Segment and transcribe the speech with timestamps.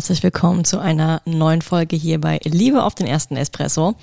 [0.00, 3.96] herzlich willkommen zu einer neuen Folge hier bei Liebe auf den ersten Espresso.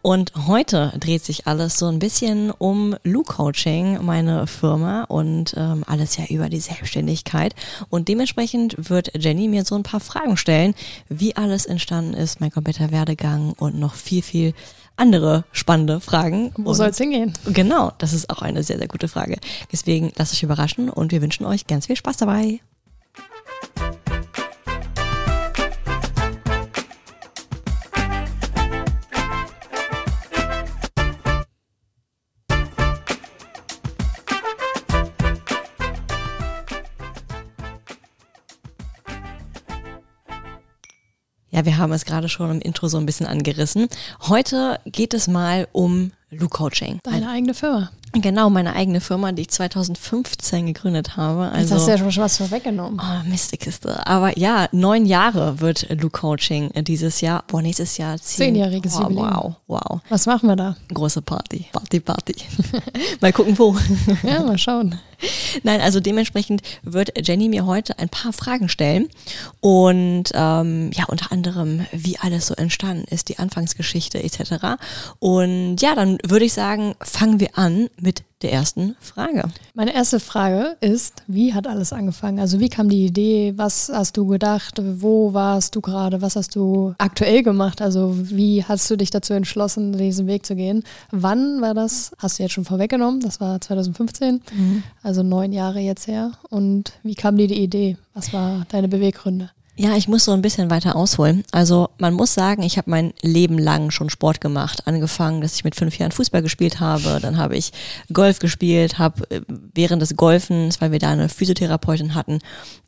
[0.00, 5.82] Und heute dreht sich alles so ein bisschen um Lu Coaching, meine Firma und ähm,
[5.88, 7.56] alles ja über die Selbstständigkeit.
[7.88, 10.72] Und dementsprechend wird Jenny mir so ein paar Fragen stellen,
[11.08, 14.54] wie alles entstanden ist, mein kompletter Werdegang und noch viel, viel
[14.94, 16.52] andere spannende Fragen.
[16.58, 17.32] Wo soll es hingehen?
[17.46, 19.36] Genau, das ist auch eine sehr, sehr gute Frage.
[19.72, 22.60] Deswegen lasst euch überraschen und wir wünschen euch ganz viel Spaß dabei.
[41.60, 43.88] Ja, wir haben es gerade schon im Intro so ein bisschen angerissen.
[44.28, 47.00] Heute geht es mal um Lu Coaching.
[47.02, 47.90] Deine eigene Firma.
[48.14, 51.50] Genau, meine eigene Firma, die ich 2015 gegründet habe.
[51.50, 52.98] Also, Jetzt hast du ja schon was vorweggenommen.
[52.98, 54.06] Oh, Mistekiste.
[54.06, 57.44] Aber ja, neun Jahre wird Lu Coaching dieses Jahr.
[57.46, 58.54] Boah, nächstes Jahr zehn.
[58.54, 59.56] Zehnjähriges oh, Jubiläum.
[59.66, 60.00] Wow, wow.
[60.08, 60.76] Was machen wir da?
[60.94, 61.66] Große Party.
[61.72, 62.36] Party, Party.
[63.20, 63.76] mal gucken, wo.
[64.22, 64.98] ja, mal schauen.
[65.62, 69.08] Nein, also dementsprechend wird Jenny mir heute ein paar Fragen stellen.
[69.60, 74.80] Und ähm, ja, unter anderem, wie alles so entstanden ist, die Anfangsgeschichte etc.
[75.18, 79.44] Und ja, dann würde ich sagen, fangen wir an mit der ersten Frage.
[79.74, 82.38] Meine erste Frage ist, wie hat alles angefangen?
[82.38, 83.52] Also wie kam die Idee?
[83.56, 84.80] Was hast du gedacht?
[84.82, 86.22] Wo warst du gerade?
[86.22, 87.82] Was hast du aktuell gemacht?
[87.82, 90.84] Also wie hast du dich dazu entschlossen, diesen Weg zu gehen?
[91.10, 92.12] Wann war das?
[92.18, 93.20] Hast du jetzt schon vorweggenommen?
[93.20, 94.82] Das war 2015, mhm.
[95.02, 96.32] also neun Jahre jetzt her.
[96.48, 97.96] Und wie kam dir die Idee?
[98.14, 99.50] Was war deine Beweggründe?
[99.82, 101.42] Ja, ich muss so ein bisschen weiter ausholen.
[101.52, 104.86] Also man muss sagen, ich habe mein Leben lang schon Sport gemacht.
[104.86, 107.72] Angefangen, dass ich mit fünf Jahren Fußball gespielt habe, dann habe ich
[108.12, 112.40] Golf gespielt, habe äh, während des Golfens, weil wir da eine Physiotherapeutin hatten,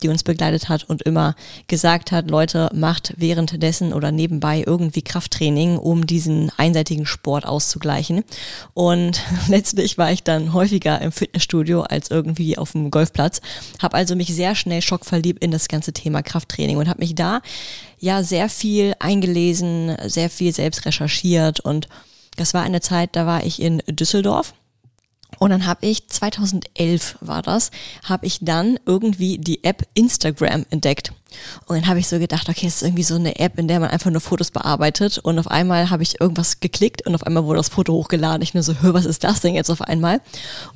[0.03, 1.35] die uns begleitet hat und immer
[1.67, 8.23] gesagt hat, Leute, macht währenddessen oder nebenbei irgendwie Krafttraining, um diesen einseitigen Sport auszugleichen.
[8.75, 13.41] Und letztlich war ich dann häufiger im Fitnessstudio als irgendwie auf dem Golfplatz,
[13.81, 17.41] habe also mich sehr schnell schockverliebt in das ganze Thema Krafttraining und habe mich da
[17.99, 21.89] ja sehr viel eingelesen, sehr viel selbst recherchiert und
[22.37, 24.55] das war eine Zeit, da war ich in Düsseldorf
[25.39, 27.71] und dann habe ich, 2011 war das,
[28.05, 31.13] habe ich dann irgendwie die App Instagram entdeckt.
[31.67, 33.81] Und dann habe ich so gedacht, okay, es ist irgendwie so eine App, in der
[33.81, 35.19] man einfach nur Fotos bearbeitet.
[35.19, 38.43] Und auf einmal habe ich irgendwas geklickt und auf einmal wurde das Foto hochgeladen.
[38.43, 40.21] Ich nur so, hör, was ist das denn jetzt auf einmal?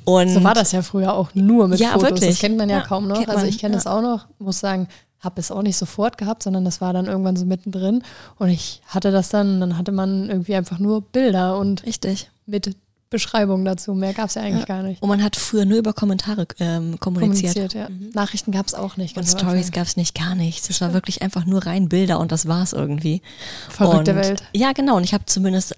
[0.03, 2.09] Und so war das ja früher auch nur mit ja, Fotos.
[2.09, 2.29] Wirklich.
[2.31, 3.27] Das kennt man ja, ja kaum noch.
[3.27, 3.77] Also ich kenne ja.
[3.77, 4.87] das auch noch, muss sagen,
[5.19, 8.03] habe es auch nicht sofort gehabt, sondern das war dann irgendwann so mittendrin.
[8.37, 12.29] Und ich hatte das dann, dann hatte man irgendwie einfach nur Bilder und Richtig.
[12.45, 12.75] mit
[13.09, 13.93] Beschreibung dazu.
[13.93, 14.75] Mehr gab es ja eigentlich ja.
[14.75, 15.01] gar nicht.
[15.01, 17.53] Und man hat früher nur über Kommentare ähm, kommuniziert.
[17.53, 17.89] kommuniziert ja.
[17.89, 18.11] mhm.
[18.13, 19.17] Nachrichten gab es auch nicht.
[19.17, 20.69] Und Stories gab es nicht, gar nichts.
[20.69, 23.21] Es war wirklich einfach nur rein Bilder und das war es irgendwie.
[23.69, 24.43] Verrückte und, Welt.
[24.53, 24.97] Ja, genau.
[24.97, 25.75] Und ich habe zumindest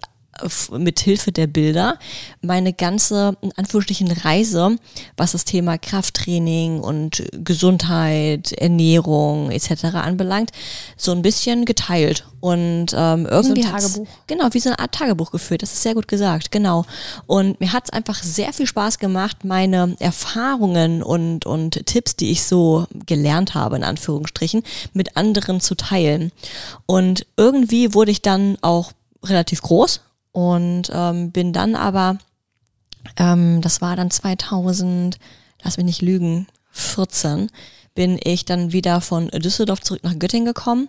[0.71, 1.97] mit Hilfe der Bilder
[2.41, 4.77] meine ganze in Anführungsstrichen Reise,
[5.17, 9.85] was das Thema Krafttraining und Gesundheit, Ernährung etc.
[9.95, 10.51] anbelangt,
[10.95, 14.07] so ein bisschen geteilt und ähm, irgendwie so ein Tagebuch.
[14.27, 15.61] genau wie so eine Art Tagebuch geführt.
[15.61, 16.85] Das ist sehr gut gesagt, genau.
[17.27, 22.31] Und mir hat es einfach sehr viel Spaß gemacht, meine Erfahrungen und und Tipps, die
[22.31, 24.63] ich so gelernt habe in Anführungsstrichen,
[24.93, 26.31] mit anderen zu teilen.
[26.85, 30.01] Und irgendwie wurde ich dann auch relativ groß
[30.31, 32.17] und ähm, bin dann aber,
[33.17, 35.17] ähm, das war dann 2000,
[35.63, 37.49] lass mich nicht lügen, 14,
[37.99, 40.87] bin ich dann wieder von Düsseldorf zurück nach Göttingen gekommen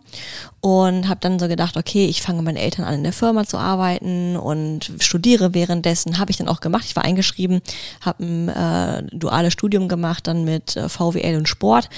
[0.60, 3.59] und habe dann so gedacht, okay, ich fange meinen Eltern an, in der Firma zu
[3.59, 6.19] arbeiten und studiere währenddessen.
[6.19, 6.84] Habe ich dann auch gemacht.
[6.87, 7.62] Ich war eingeschrieben,
[8.00, 11.88] habe ein äh, duales Studium gemacht, dann mit äh, VWL und Sport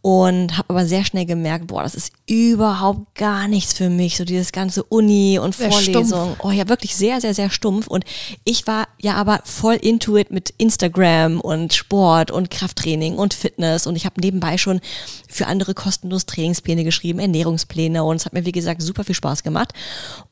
[0.00, 4.24] und habe aber sehr schnell gemerkt, boah, das ist überhaupt gar nichts für mich, so
[4.24, 6.04] dieses ganze Uni und sehr Vorlesung.
[6.04, 6.44] Stumpf.
[6.44, 7.86] Oh ja, wirklich sehr, sehr, sehr stumpf.
[7.86, 8.04] Und
[8.44, 13.86] ich war ja aber voll into it mit Instagram und Sport und Krafttraining und Fitness
[13.86, 14.80] und ich habe nebenbei schon
[15.28, 19.42] für andere kostenlos Trainingspläne geschrieben, Ernährungspläne und es hat mir, wie gesagt, super viel Spaß
[19.42, 19.72] gemacht.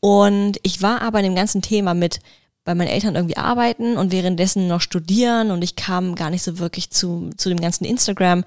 [0.00, 2.20] Und ich war aber in dem ganzen Thema mit
[2.64, 6.58] bei meinen Eltern irgendwie arbeiten und währenddessen noch studieren und ich kam gar nicht so
[6.58, 8.44] wirklich zu, zu dem ganzen Instagram,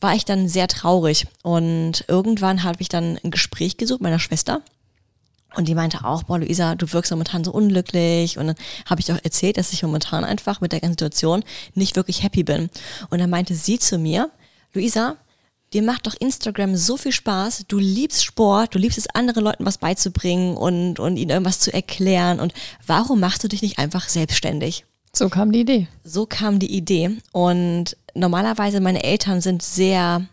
[0.00, 1.26] war ich dann sehr traurig.
[1.42, 4.60] Und irgendwann habe ich dann ein Gespräch gesucht meiner Schwester.
[5.56, 8.38] Und die meinte auch, boah, Luisa, du wirkst momentan so unglücklich.
[8.38, 8.56] Und dann
[8.86, 11.44] habe ich auch erzählt, dass ich momentan einfach mit der ganzen Situation
[11.74, 12.70] nicht wirklich happy bin.
[13.08, 14.30] Und dann meinte sie zu mir,
[14.74, 15.16] Luisa,
[15.72, 19.64] dir macht doch Instagram so viel Spaß, du liebst Sport, du liebst es anderen Leuten
[19.64, 22.52] was beizubringen und, und ihnen irgendwas zu erklären und
[22.86, 24.84] warum machst du dich nicht einfach selbstständig?
[25.12, 25.86] So kam die Idee.
[26.02, 30.26] So kam die Idee und normalerweise meine Eltern sind sehr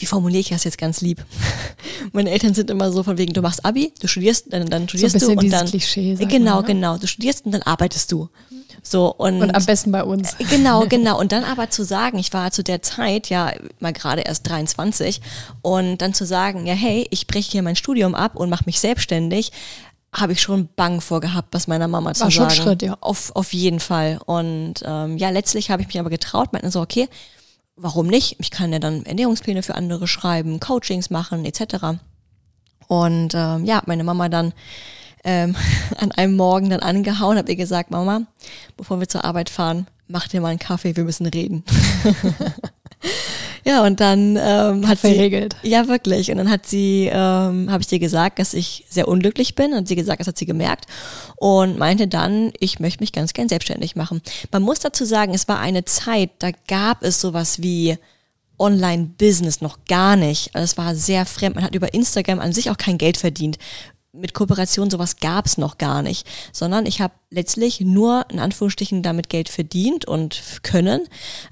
[0.00, 1.24] wie formuliere ich das jetzt ganz lieb?
[2.12, 5.20] Meine Eltern sind immer so von wegen, du machst Abi, du studierst, dann, dann studierst
[5.20, 6.66] so ein du und dann Klischee, genau, man, ne?
[6.66, 8.28] genau, du studierst und dann arbeitest du.
[8.82, 10.36] So und, und am besten bei uns.
[10.50, 11.20] Genau, genau.
[11.20, 15.20] Und dann aber zu sagen, ich war zu der Zeit ja mal gerade erst 23
[15.60, 18.80] und dann zu sagen, ja hey, ich breche hier mein Studium ab und mache mich
[18.80, 19.52] selbstständig,
[20.12, 22.50] habe ich schon Bang vorgehabt, was meiner Mama zu War sagen.
[22.50, 22.96] schon Schritt, ja.
[23.00, 24.18] Auf, auf jeden Fall.
[24.24, 27.08] Und ähm, ja, letztlich habe ich mich aber getraut, meinten so, okay,
[27.82, 28.36] warum nicht?
[28.38, 31.98] Ich kann ja dann Ernährungspläne für andere schreiben, Coachings machen, etc.
[32.86, 34.52] Und ähm, ja, meine Mama dann
[35.24, 35.56] ähm,
[35.98, 38.22] an einem Morgen dann angehauen, habe ihr gesagt, Mama,
[38.76, 41.64] bevor wir zur Arbeit fahren, mach dir mal einen Kaffee, wir müssen reden.
[43.64, 45.56] ja, und dann ähm, hat sie Verregelt.
[45.62, 46.30] ja wirklich.
[46.30, 49.72] Und dann hat sie, ähm, habe ich ihr gesagt, dass ich sehr unglücklich bin.
[49.74, 50.86] Und sie gesagt, das hat sie gemerkt
[51.36, 54.22] und meinte dann, ich möchte mich ganz gern selbstständig machen.
[54.52, 57.96] Man muss dazu sagen, es war eine Zeit, da gab es sowas wie
[58.58, 60.54] Online-Business noch gar nicht.
[60.54, 61.56] Also es war sehr fremd.
[61.56, 63.58] Man hat über Instagram an sich auch kein Geld verdient.
[64.12, 69.02] Mit Kooperation sowas gab es noch gar nicht, sondern ich habe letztlich nur in Anführungsstrichen
[69.02, 71.06] damit Geld verdient und können,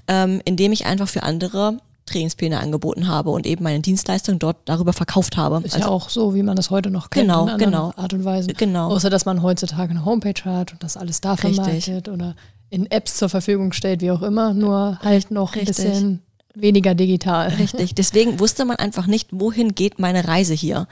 [0.07, 1.79] ähm, indem ich einfach für andere
[2.09, 5.61] Trainingspläne angeboten habe und eben meine Dienstleistung dort darüber verkauft habe.
[5.63, 7.27] Ist ja auch so, wie man das heute noch kennt.
[7.27, 7.93] Genau, in anderen genau.
[7.95, 8.53] Art und Weise.
[8.53, 8.89] Genau.
[8.91, 11.55] Außer, dass man heutzutage eine Homepage hat und das alles da Richtig.
[11.55, 12.35] vermarktet oder
[12.69, 14.53] in Apps zur Verfügung stellt, wie auch immer.
[14.53, 16.21] Nur halt noch ein bisschen
[16.55, 17.49] weniger digital.
[17.49, 17.95] Richtig.
[17.95, 20.87] Deswegen wusste man einfach nicht, wohin geht meine Reise hier.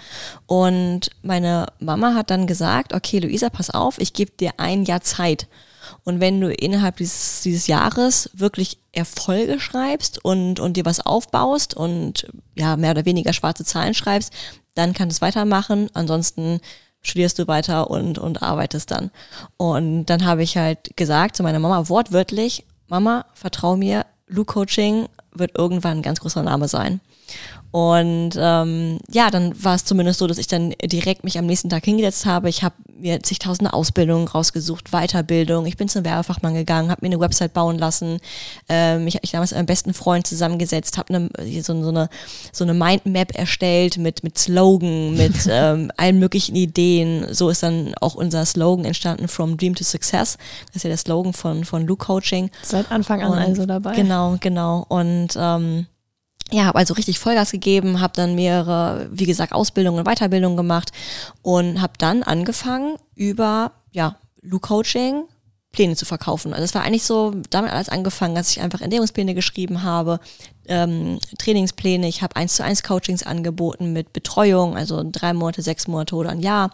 [0.46, 5.02] Und meine Mama hat dann gesagt, okay, Luisa, pass auf, ich gebe dir ein Jahr
[5.02, 5.48] Zeit.
[6.08, 11.74] Und wenn du innerhalb dieses, dieses Jahres wirklich Erfolge schreibst und, und dir was aufbaust
[11.74, 14.32] und ja, mehr oder weniger schwarze Zahlen schreibst,
[14.74, 15.90] dann kannst du es weitermachen.
[15.94, 16.62] Ansonsten
[17.02, 19.12] studierst du weiter und, und arbeitest dann.
[19.58, 25.10] Und dann habe ich halt gesagt zu meiner Mama wortwörtlich, Mama, vertrau mir, Luke Coaching
[25.34, 27.02] wird irgendwann ein ganz großer Name sein.
[27.72, 31.70] Und ähm, ja, dann war es zumindest so, dass ich dann direkt mich am nächsten
[31.70, 32.50] Tag hingesetzt habe.
[32.50, 35.66] Ich habe mir zigtausende Ausbildungen rausgesucht, Weiterbildung.
[35.66, 38.20] Ich bin zum Werbefachmann gegangen, habe mir eine Website bauen lassen.
[38.70, 41.30] Ähm, ich habe mich damals mit meinem besten Freund zusammengesetzt, habe eine,
[41.62, 42.10] so, so eine
[42.52, 47.34] so eine Mindmap erstellt mit mit Slogan, mit ähm, allen möglichen Ideen.
[47.34, 50.38] So ist dann auch unser Slogan entstanden, From Dream to Success.
[50.68, 52.50] Das ist ja der Slogan von von Luke Coaching.
[52.64, 53.94] Seit Anfang an Und- also dabei.
[53.96, 54.86] Genau, genau.
[54.88, 55.88] Und ähm,
[56.52, 60.92] ja, habe also richtig Vollgas gegeben, habe dann mehrere, wie gesagt, Ausbildungen und Weiterbildungen gemacht
[61.42, 65.24] und habe dann angefangen über ja Lu Coaching
[65.74, 66.54] Pläne zu verkaufen.
[66.54, 70.20] Also es war eigentlich so damit alles angefangen, dass ich einfach Ernährungspläne geschrieben habe,
[70.68, 72.08] ähm, Trainingspläne.
[72.08, 76.32] Ich habe eins zu eins Coachings angeboten mit Betreuung, also drei Monate, sechs Monate oder
[76.32, 76.72] ein Jahr.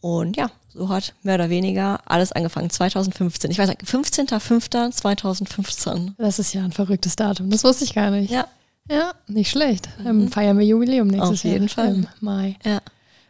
[0.00, 2.70] Und ja, so hat mehr oder weniger alles angefangen.
[2.70, 3.50] 2015.
[3.50, 6.14] Ich weiß nicht, 15.05.2015.
[6.18, 7.50] Das ist ja ein verrücktes Datum.
[7.50, 8.30] Das wusste ich gar nicht.
[8.30, 8.46] Ja,
[8.90, 9.88] Ja, nicht schlecht.
[10.04, 11.94] Ähm, feiern wir Jubiläum nächstes Auf jeden Jahr Fall.
[11.94, 12.56] im Mai.
[12.64, 12.80] ja.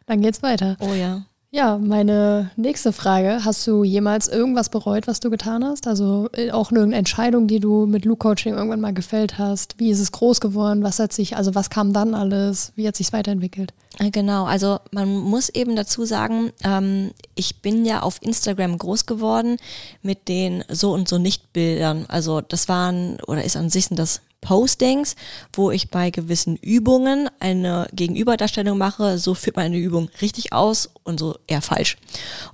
[0.06, 0.76] Dann geht's weiter.
[0.81, 1.23] Oh ja.
[1.50, 3.41] Ja, meine nächste Frage.
[3.44, 5.87] Hast du jemals irgendwas bereut, was du getan hast?
[5.87, 9.75] Also äh, auch irgendeine Entscheidung, die du mit Luke Coaching irgendwann mal gefällt hast?
[9.79, 10.82] Wie ist es groß geworden?
[10.82, 12.73] Was hat sich, also was kam dann alles?
[12.76, 13.73] Wie hat sich weiterentwickelt?
[13.99, 19.06] Äh, Genau, also man muss eben dazu sagen, ähm, ich bin ja auf Instagram groß
[19.06, 19.56] geworden
[20.03, 22.05] mit den so und so nicht Bildern.
[22.08, 25.16] Also das waren oder ist an sich sind das Postings,
[25.52, 30.90] wo ich bei gewissen Übungen eine Gegenüberdarstellung mache, so führt man eine Übung richtig aus
[31.02, 31.96] und so eher falsch.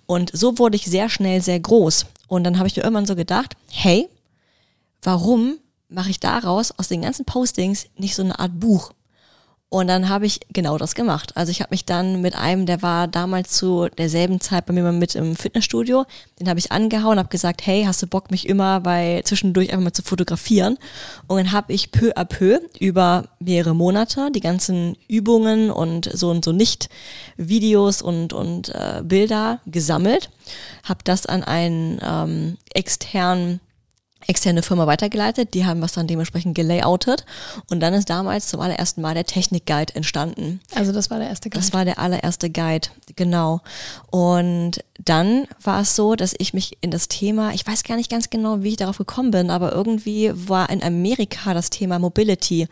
[0.06, 2.06] Und so wurde ich sehr schnell sehr groß.
[2.28, 4.08] Und dann habe ich mir irgendwann so gedacht, hey,
[5.02, 5.58] warum
[5.88, 8.92] mache ich daraus aus den ganzen Postings nicht so eine Art Buch?
[9.72, 11.34] Und dann habe ich genau das gemacht.
[11.34, 14.82] Also ich habe mich dann mit einem, der war damals zu derselben Zeit bei mir
[14.82, 16.04] mal mit im Fitnessstudio,
[16.38, 19.84] den habe ich angehauen, habe gesagt, hey, hast du Bock, mich immer bei zwischendurch einfach
[19.84, 20.76] mal zu fotografieren?
[21.26, 26.28] Und dann habe ich peu à peu über mehrere Monate die ganzen Übungen und so
[26.28, 26.90] und so nicht
[27.38, 30.28] Videos und und äh, Bilder gesammelt,
[30.84, 33.60] habe das an einen ähm, externen
[34.26, 37.24] externe Firma weitergeleitet, die haben was dann dementsprechend gelayoutet
[37.70, 40.60] und dann ist damals zum allerersten Mal der Technik-Guide entstanden.
[40.74, 41.60] Also das war der erste Guide.
[41.60, 43.60] Das war der allererste Guide, genau.
[44.10, 48.10] Und dann war es so, dass ich mich in das Thema, ich weiß gar nicht
[48.10, 52.68] ganz genau, wie ich darauf gekommen bin, aber irgendwie war in Amerika das Thema Mobility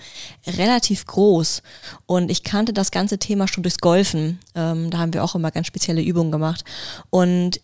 [0.47, 1.63] relativ groß
[2.07, 4.39] und ich kannte das ganze Thema schon durchs Golfen.
[4.55, 6.65] Ähm, da haben wir auch immer ganz spezielle Übungen gemacht
[7.11, 7.61] und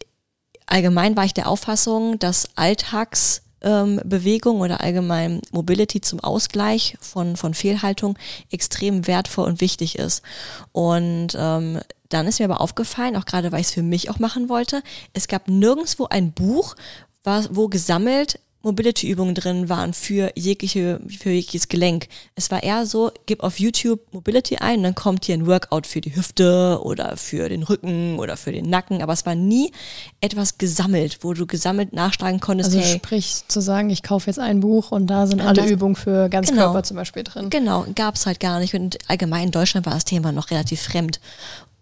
[0.66, 7.36] allgemein war ich der Auffassung, dass Alltags ähm, Bewegung oder allgemein Mobility zum Ausgleich von,
[7.36, 8.16] von Fehlhaltung
[8.50, 10.22] extrem wertvoll und wichtig ist.
[10.72, 14.20] Und ähm, dann ist mir aber aufgefallen, auch gerade weil ich es für mich auch
[14.20, 14.82] machen wollte,
[15.12, 16.76] es gab nirgendwo ein Buch,
[17.24, 22.08] was, wo gesammelt Mobility-Übungen drin waren für jegliche, für jegliches Gelenk.
[22.34, 26.00] Es war eher so, gib auf YouTube Mobility ein, dann kommt hier ein Workout für
[26.00, 29.72] die Hüfte oder für den Rücken oder für den Nacken, aber es war nie
[30.20, 32.74] etwas gesammelt, wo du gesammelt nachschlagen konntest.
[32.74, 35.70] Also hey, sprich zu sagen, ich kaufe jetzt ein Buch und da sind alle das-
[35.70, 36.82] Übungen für Ganzkörper Genau.
[36.82, 37.48] zum Beispiel drin.
[37.50, 38.74] Genau, gab es halt gar nicht.
[38.74, 41.20] Und allgemein in Deutschland war das Thema noch relativ fremd.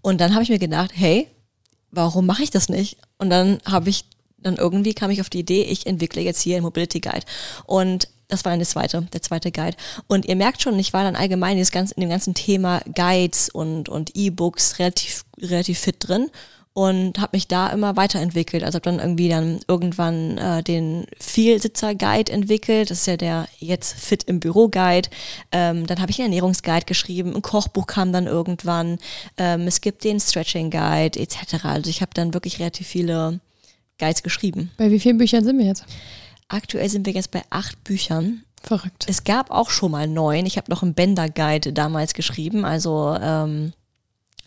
[0.03, 1.29] Und dann habe ich mir gedacht, hey,
[1.91, 2.99] warum mache ich das nicht?
[3.19, 4.05] Und dann habe ich,
[4.45, 7.27] dann irgendwie kam ich auf die Idee, ich entwickle jetzt hier einen Mobility Guide.
[7.67, 9.77] Und das war dann der zweite, der zweite Guide.
[10.07, 14.13] Und ihr merkt schon, ich war dann allgemein in dem ganzen Thema Guides und, und
[14.15, 16.31] E-Books relativ, relativ fit drin
[16.75, 18.65] und habe mich da immer weiterentwickelt.
[18.65, 22.91] Also habe dann irgendwie dann irgendwann äh, den Vielsitzer-Guide entwickelt.
[22.91, 25.09] Das ist ja der jetzt Fit im Büro-Guide.
[25.53, 27.35] Ähm, dann habe ich einen Ernährungsguide geschrieben.
[27.35, 28.99] Ein Kochbuch kam dann irgendwann.
[29.39, 31.65] Ähm, es gibt den Stretching-Guide etc.
[31.65, 33.41] Also ich habe dann wirklich relativ viele
[33.99, 34.71] Guides geschrieben.
[34.77, 35.85] Bei wie vielen Büchern sind wir jetzt?
[36.49, 38.45] Aktuell sind wir jetzt bei acht Büchern.
[38.63, 39.07] Verrückt.
[39.09, 40.47] Es gab auch schon mal neun.
[40.47, 42.65] Ich habe noch einen Bender-Guide damals geschrieben.
[42.65, 43.73] Also, ähm,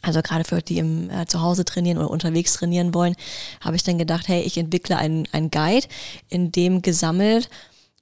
[0.02, 3.16] also gerade für die im äh, Zuhause trainieren oder unterwegs trainieren wollen,
[3.62, 5.88] habe ich dann gedacht, hey, ich entwickle einen, einen Guide,
[6.30, 7.50] in dem gesammelt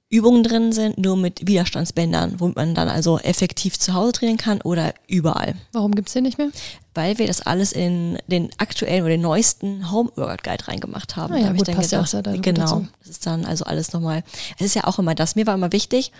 [0.08, 4.60] Übungen drin sind, nur mit Widerstandsbändern, womit man dann also effektiv zu Hause trainieren kann
[4.60, 5.56] oder überall.
[5.72, 6.50] Warum gibt's den nicht mehr?
[6.94, 11.34] Weil wir das alles in den aktuellen oder den neuesten Home Workout Guide reingemacht haben.
[11.34, 13.44] Ah ja, da ich gut, dann passt ja gedacht, auch da genau, das ist dann
[13.44, 14.22] also alles nochmal,
[14.58, 15.34] es ist ja auch immer das.
[15.34, 16.12] Mir war immer wichtig,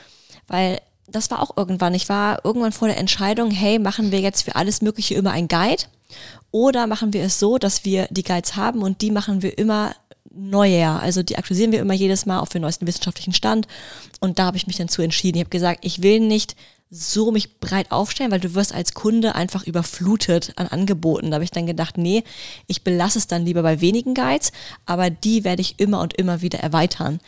[0.48, 4.42] weil das war auch irgendwann, ich war irgendwann vor der Entscheidung, hey, machen wir jetzt
[4.42, 5.84] für alles Mögliche immer ein Guide
[6.50, 9.94] oder machen wir es so, dass wir die Guides haben und die machen wir immer
[10.34, 11.00] neuer.
[11.00, 13.66] Also die aktualisieren wir immer jedes Mal auf den neuesten wissenschaftlichen Stand.
[14.20, 15.38] Und da habe ich mich dann zu entschieden.
[15.38, 16.56] Ich habe gesagt, ich will nicht
[16.88, 21.30] so mich breit aufstellen, weil du wirst als Kunde einfach überflutet an Angeboten.
[21.30, 22.22] Da habe ich dann gedacht, nee,
[22.66, 24.52] ich belasse es dann lieber bei wenigen Guides,
[24.84, 27.18] aber die werde ich immer und immer wieder erweitern.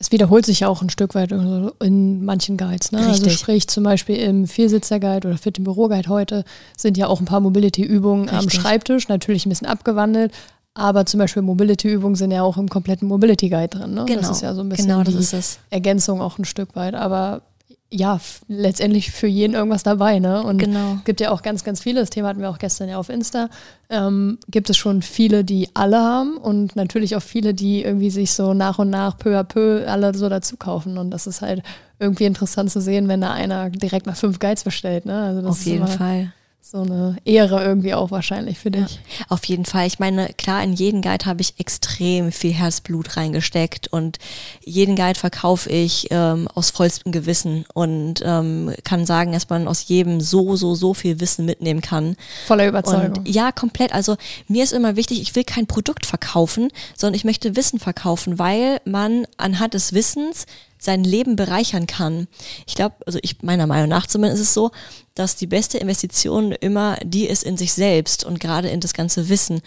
[0.00, 2.92] Es wiederholt sich ja auch ein Stück weit in manchen Guides.
[2.92, 3.04] Ne?
[3.04, 6.44] Also sprich zum Beispiel im Viersitzer-Guide oder Fit im Büro-Guide heute
[6.76, 8.48] sind ja auch ein paar Mobility-Übungen am.
[8.48, 10.32] Schreibtisch, natürlich ein bisschen abgewandelt,
[10.78, 13.94] aber zum Beispiel Mobility-Übungen sind ja auch im kompletten Mobility-Guide drin.
[13.94, 14.04] Ne?
[14.06, 14.20] Genau.
[14.20, 15.74] Das ist ja so ein bisschen Genau, das die.
[15.74, 17.42] Ergänzung auch ein Stück weit, aber
[17.90, 20.42] ja, letztendlich für jeden irgendwas dabei, ne?
[20.42, 20.98] Und Genau.
[21.06, 23.48] gibt ja auch ganz, ganz viele, das Thema hatten wir auch gestern ja auf Insta,
[23.88, 28.32] ähm, gibt es schon viele, die alle haben und natürlich auch viele, die irgendwie sich
[28.32, 31.62] so nach und nach peu à peu alle so dazu kaufen und das ist halt
[31.98, 35.22] irgendwie interessant zu sehen, wenn da einer direkt mal fünf Guides bestellt, ne?
[35.22, 36.32] Also das Auf jeden Fall.
[36.60, 39.00] So eine Ehre irgendwie auch wahrscheinlich für dich.
[39.30, 39.86] Auf jeden Fall.
[39.86, 44.18] Ich meine, klar, in jeden Guide habe ich extrem viel Herzblut reingesteckt und
[44.62, 49.88] jeden Guide verkaufe ich ähm, aus vollstem Gewissen und ähm, kann sagen, dass man aus
[49.88, 52.16] jedem so, so, so viel Wissen mitnehmen kann.
[52.46, 53.16] Voller Überzeugung.
[53.18, 53.94] Und ja, komplett.
[53.94, 58.38] Also mir ist immer wichtig, ich will kein Produkt verkaufen, sondern ich möchte Wissen verkaufen,
[58.38, 60.44] weil man anhand des Wissens
[60.78, 62.28] sein Leben bereichern kann.
[62.66, 64.70] Ich glaube, also ich meiner Meinung nach zumindest ist es so,
[65.14, 69.28] dass die beste Investition immer die ist in sich selbst und gerade in das ganze
[69.28, 69.60] Wissen.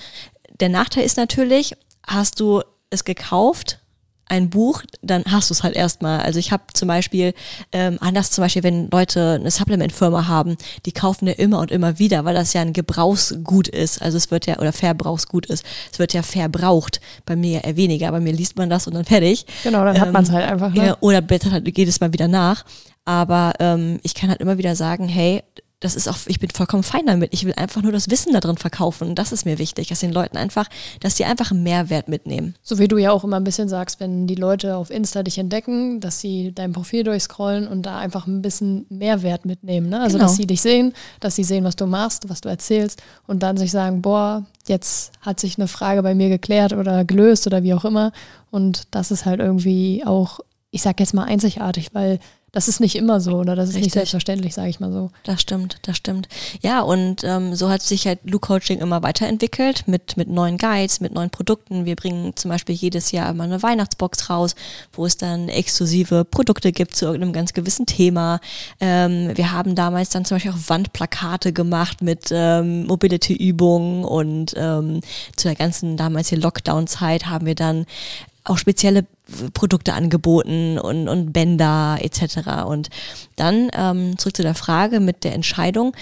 [0.60, 1.75] Der Nachteil ist natürlich,
[2.06, 3.80] hast du es gekauft,
[4.31, 6.21] ein Buch, dann hast du es halt erstmal.
[6.21, 7.33] Also ich habe zum Beispiel,
[7.73, 12.00] ähm, anders zum Beispiel, wenn Leute eine Supplement-Firma haben, die kaufen ja immer und immer
[12.00, 14.01] wieder, weil das ja ein Gebrauchsgut ist.
[14.01, 15.65] Also es wird ja, oder Verbrauchsgut ist.
[15.91, 17.01] Es wird ja verbraucht.
[17.25, 18.09] Bei mir ja eher weniger.
[18.11, 19.45] Bei mir liest man das und dann fertig.
[19.63, 20.73] Genau, dann hat man es halt einfach.
[20.73, 20.88] Ne?
[20.88, 22.63] Ja, oder blättert halt jedes Mal wieder nach.
[23.03, 25.43] Aber ähm, ich kann halt immer wieder sagen, hey,
[25.81, 27.33] das ist auch, ich bin vollkommen fein damit.
[27.33, 29.09] Ich will einfach nur das Wissen da drin verkaufen.
[29.09, 30.67] Und das ist mir wichtig, dass den Leuten einfach,
[31.01, 32.55] dass die einfach einen Mehrwert mitnehmen.
[32.61, 35.39] So wie du ja auch immer ein bisschen sagst, wenn die Leute auf Insta dich
[35.39, 39.89] entdecken, dass sie dein Profil durchscrollen und da einfach ein bisschen Mehrwert mitnehmen.
[39.89, 40.00] Ne?
[40.00, 40.27] Also, Genau.
[40.27, 43.57] dass sie dich sehen, dass sie sehen, was du machst, was du erzählst und dann
[43.57, 47.73] sich sagen, boah, jetzt hat sich eine Frage bei mir geklärt oder gelöst oder wie
[47.73, 48.11] auch immer.
[48.51, 52.19] Und das ist halt irgendwie auch, ich sag jetzt mal einzigartig, weil
[52.53, 53.93] das ist nicht immer so oder das ist nicht Richtig.
[53.93, 55.12] selbstverständlich, sage ich mal so.
[55.24, 56.27] Das stimmt, das stimmt.
[56.62, 61.00] Ja, und ähm, so hat sich halt Blue Coaching immer weiterentwickelt mit, mit neuen Guides,
[61.00, 61.86] mit neuen Produkten.
[61.86, 64.55] Wir bringen zum Beispiel jedes Jahr immer eine Weihnachtsbox raus,
[64.91, 68.41] wo es dann exklusive Produkte gibt zu irgendeinem ganz gewissen Thema.
[68.81, 75.00] Ähm, wir haben damals dann zum Beispiel auch Wandplakate gemacht mit ähm, Mobility-Übungen und ähm,
[75.38, 77.86] zu der ganzen damals hier Lockdown-Zeit haben wir dann
[78.43, 79.05] auch spezielle
[79.53, 82.65] Produkte angeboten und, und Bänder etc.
[82.65, 82.89] Und
[83.36, 85.95] dann ähm, zurück zu der Frage mit der Entscheidung.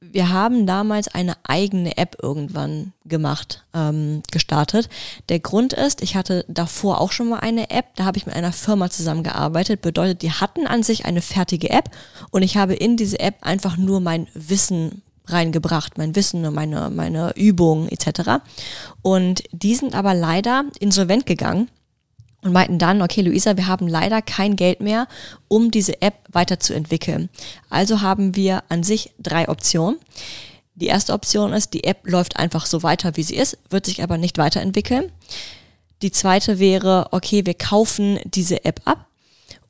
[0.00, 4.88] Wir haben damals eine eigene App irgendwann gemacht, ähm, gestartet.
[5.28, 8.34] Der Grund ist, ich hatte davor auch schon mal eine App, da habe ich mit
[8.34, 11.90] einer Firma zusammengearbeitet, bedeutet, die hatten an sich eine fertige App
[12.30, 17.32] und ich habe in diese App einfach nur mein Wissen reingebracht, mein Wissen, meine, meine
[17.36, 18.42] Übungen etc.
[19.02, 21.68] Und die sind aber leider insolvent gegangen.
[22.42, 25.06] und meinten dann, okay, Luisa, wir haben leider kein Geld mehr,
[25.46, 27.28] um diese App weiterzuentwickeln.
[27.70, 29.98] Also haben wir an sich drei Optionen.
[30.74, 34.02] Die erste Option ist, die App läuft einfach so weiter, wie sie ist, wird sich
[34.02, 35.12] aber nicht weiterentwickeln.
[36.02, 39.06] Die zweite wäre, okay, wir kaufen diese App ab.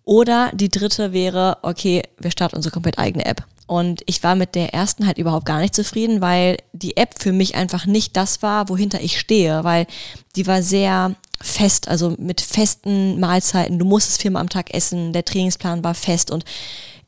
[0.05, 3.45] Oder die dritte wäre, okay, wir starten unsere komplett eigene App.
[3.73, 7.33] Und ich war mit der ersten halt überhaupt gar nicht zufrieden, weil die App für
[7.33, 9.87] mich einfach nicht das war, wohinter ich stehe, weil
[10.37, 13.79] die war sehr fest, also mit festen Mahlzeiten.
[13.79, 16.45] Du musstest viermal am Tag essen, der Trainingsplan war fest und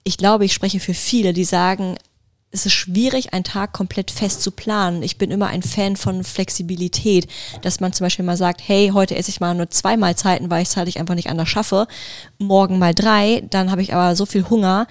[0.05, 1.97] ich glaube, ich spreche für viele, die sagen,
[2.51, 5.03] es ist schwierig, einen Tag komplett fest zu planen.
[5.03, 7.27] Ich bin immer ein Fan von Flexibilität,
[7.63, 10.63] dass man zum Beispiel mal sagt, hey, heute esse ich mal nur zwei Mahlzeiten, weil
[10.63, 11.89] ich es halt einfach nicht anders schaffe.
[12.39, 14.87] Morgen mal drei, dann habe ich aber so viel Hunger,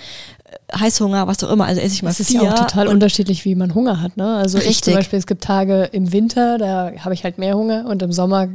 [0.77, 2.23] Heißhunger, was auch immer, also esse ich mal vier.
[2.23, 4.17] ist ja auch total unterschiedlich, wie man Hunger hat.
[4.17, 4.35] Ne?
[4.35, 4.77] Also Richtig.
[4.77, 8.01] ich zum Beispiel, es gibt Tage im Winter, da habe ich halt mehr Hunger und
[8.01, 8.47] im Sommer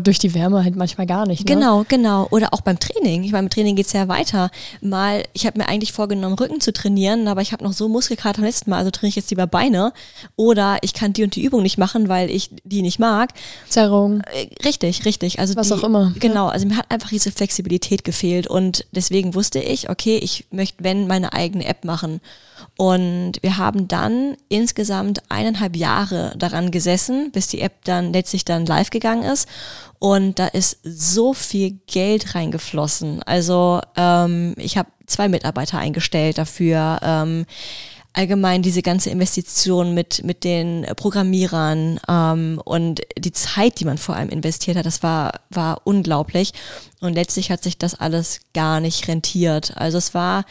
[0.00, 1.48] durch die Wärme halt manchmal gar nicht.
[1.48, 1.54] Ne?
[1.54, 2.26] Genau, genau.
[2.30, 3.22] Oder auch beim Training.
[3.22, 4.50] Ich meine, beim Training geht's ja weiter.
[4.80, 8.38] Mal, ich habe mir eigentlich vorgenommen, Rücken zu trainieren, aber ich habe noch so Muskelkater
[8.38, 9.92] am letzten Mal, also trainiere ich jetzt lieber Beine.
[10.34, 13.30] Oder ich kann die und die Übung nicht machen, weil ich die nicht mag.
[13.68, 14.20] Zerrung.
[14.22, 15.38] Äh, Richtig, richtig.
[15.38, 16.12] Also Was die, auch immer.
[16.18, 20.82] Genau, also mir hat einfach diese Flexibilität gefehlt und deswegen wusste ich, okay, ich möchte,
[20.82, 22.20] wenn, meine eigene App machen.
[22.76, 28.66] Und wir haben dann insgesamt eineinhalb Jahre daran gesessen, bis die App dann letztlich dann
[28.66, 29.48] live gegangen ist.
[29.98, 33.22] Und da ist so viel Geld reingeflossen.
[33.24, 37.00] Also ähm, ich habe zwei Mitarbeiter eingestellt dafür.
[37.02, 37.46] Ähm,
[38.12, 44.16] allgemein diese ganze Investition mit, mit den Programmierern ähm, und die Zeit, die man vor
[44.16, 46.52] allem investiert hat, das war, war unglaublich.
[47.00, 49.72] Und letztlich hat sich das alles gar nicht rentiert.
[49.76, 50.44] Also es war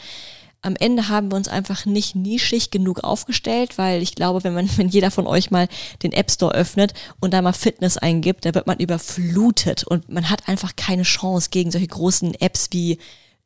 [0.60, 4.68] am Ende haben wir uns einfach nicht nischig genug aufgestellt, weil ich glaube, wenn man,
[4.76, 5.68] wenn jeder von euch mal
[6.02, 10.30] den App Store öffnet und da mal Fitness eingibt, da wird man überflutet und man
[10.30, 12.98] hat einfach keine Chance gegen solche großen Apps wie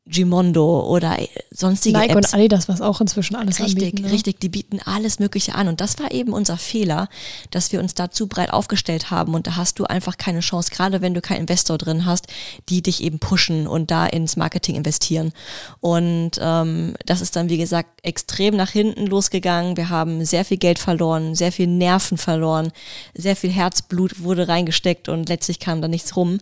[0.05, 1.17] Gimondo oder
[1.53, 2.33] sonstige Nike Apps.
[2.33, 4.03] und Adidas, was auch inzwischen alles Richtig, anbieten.
[4.03, 4.12] Ne?
[4.12, 4.41] richtig.
[4.41, 5.69] Die bieten alles Mögliche an.
[5.69, 7.09] Und das war eben unser Fehler,
[7.53, 9.33] dass wir uns da zu breit aufgestellt haben.
[9.35, 12.27] Und da hast du einfach keine Chance, gerade wenn du keinen Investor drin hast,
[12.69, 15.33] die dich eben pushen und da ins Marketing investieren.
[15.79, 19.77] Und ähm, das ist dann, wie gesagt, extrem nach hinten losgegangen.
[19.77, 22.73] Wir haben sehr viel Geld verloren, sehr viel Nerven verloren,
[23.15, 26.38] sehr viel Herzblut wurde reingesteckt und letztlich kam da nichts rum.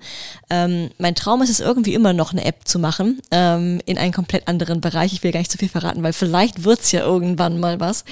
[0.48, 3.20] Ähm, mein Traum ist es irgendwie immer noch eine App zu machen.
[3.30, 3.49] Ähm,
[3.86, 5.12] in einen komplett anderen Bereich.
[5.12, 8.04] Ich will gar nicht zu viel verraten, weil vielleicht wird's ja irgendwann mal was.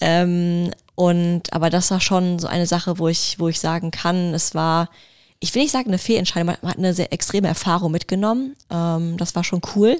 [0.00, 4.34] Ähm, und aber das war schon so eine Sache, wo ich, wo ich sagen kann,
[4.34, 4.88] es war,
[5.40, 8.54] ich will nicht sagen eine Fehlentscheidung, man hat eine sehr extreme Erfahrung mitgenommen.
[8.70, 9.98] Ähm, das war schon cool.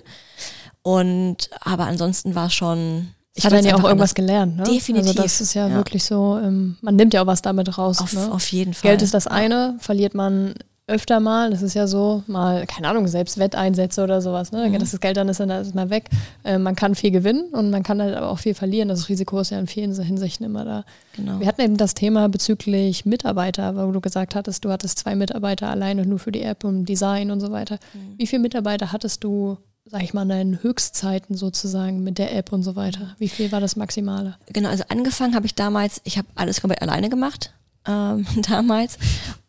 [0.83, 3.09] Und aber ansonsten war es schon.
[3.35, 4.65] Ich hat dann ja auch irgendwas anders- gelernt, ne?
[4.65, 5.09] Definitiv.
[5.11, 5.75] Also das ist ja, Ja.
[5.77, 8.01] wirklich so, ähm, man nimmt ja auch was damit raus.
[8.01, 8.31] Auf, ne?
[8.31, 8.91] auf jeden Fall.
[8.91, 10.55] Geld ist das eine, verliert man
[10.93, 14.69] öfter mal, das ist ja so, mal, keine Ahnung, selbst Wetteinsätze oder sowas, ne?
[14.69, 14.79] Mhm.
[14.79, 16.11] Das Geld dann ist dann erstmal weg.
[16.45, 18.89] Äh, man kann viel gewinnen und man kann halt aber auch viel verlieren.
[18.89, 20.85] Das Risiko ist ja in vielen Hinsichten immer da.
[21.17, 21.41] Genau.
[21.41, 25.69] Wir hatten eben das Thema bezüglich Mitarbeiter, wo du gesagt hattest, du hattest zwei Mitarbeiter
[25.69, 27.79] alleine nur für die App und Design und so weiter.
[27.95, 28.19] Mhm.
[28.19, 32.53] Wie viele Mitarbeiter hattest du, sag ich mal, in deinen Höchstzeiten sozusagen mit der App
[32.53, 33.15] und so weiter?
[33.19, 34.37] Wie viel war das Maximale?
[34.53, 37.53] Genau, also angefangen habe ich damals, ich habe alles komplett alleine gemacht.
[37.87, 38.97] Ähm, damals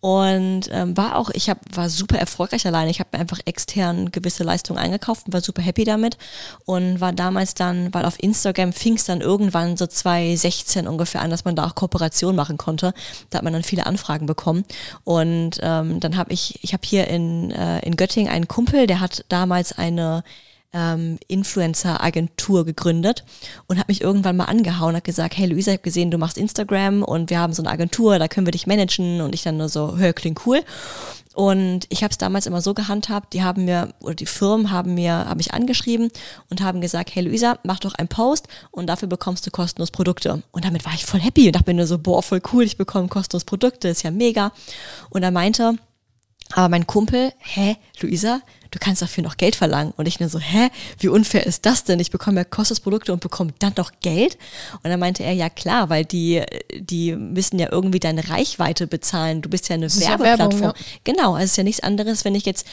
[0.04, 2.90] und ähm, war auch, ich hab, war super erfolgreich alleine.
[2.92, 6.18] Ich habe mir einfach extern gewisse Leistungen eingekauft und war super happy damit
[6.66, 11.30] und war damals dann, weil auf Instagram fing es dann irgendwann so 2016 ungefähr an,
[11.30, 12.94] dass man da auch Kooperation machen konnte.
[13.30, 14.66] Da hat man dann viele Anfragen bekommen
[15.06, 19.00] und ähm, dann habe ich, ich habe hier in, äh, in Göttingen einen Kumpel, der
[19.00, 20.24] hat damals eine
[20.74, 23.24] ähm, Influencer-Agentur gegründet
[23.68, 26.38] und hat mich irgendwann mal angehauen, hat gesagt, hey Luisa, ich habe gesehen, du machst
[26.38, 29.58] Instagram und wir haben so eine Agentur, da können wir dich managen und ich dann
[29.58, 30.62] nur so, hör, klingt cool.
[31.34, 34.94] Und ich habe es damals immer so gehandhabt, die haben mir, oder die Firmen haben
[34.94, 36.10] mir, haben mich angeschrieben
[36.50, 40.44] und haben gesagt, hey Luisa, mach doch einen Post und dafür bekommst du kostenlos Produkte.
[40.52, 42.78] Und damit war ich voll happy und dachte mir nur so, boah, voll cool, ich
[42.78, 44.52] bekomme kostenlos Produkte, ist ja mega.
[45.10, 45.78] Und er meinte,
[46.56, 49.94] aber mein Kumpel, hä, Luisa, du kannst dafür noch Geld verlangen.
[49.98, 52.00] Und ich nur so, hä, wie unfair ist das denn?
[52.00, 54.38] Ich bekomme ja kostenlos Produkte und bekomme dann noch Geld.
[54.84, 56.44] Und dann meinte er, ja klar, weil die,
[56.76, 59.42] die müssen ja irgendwie deine Reichweite bezahlen.
[59.42, 60.62] Du bist ja eine ist ja Werbeplattform.
[60.62, 62.68] Werbung, Genau, also es ist ja nichts anderes, wenn ich jetzt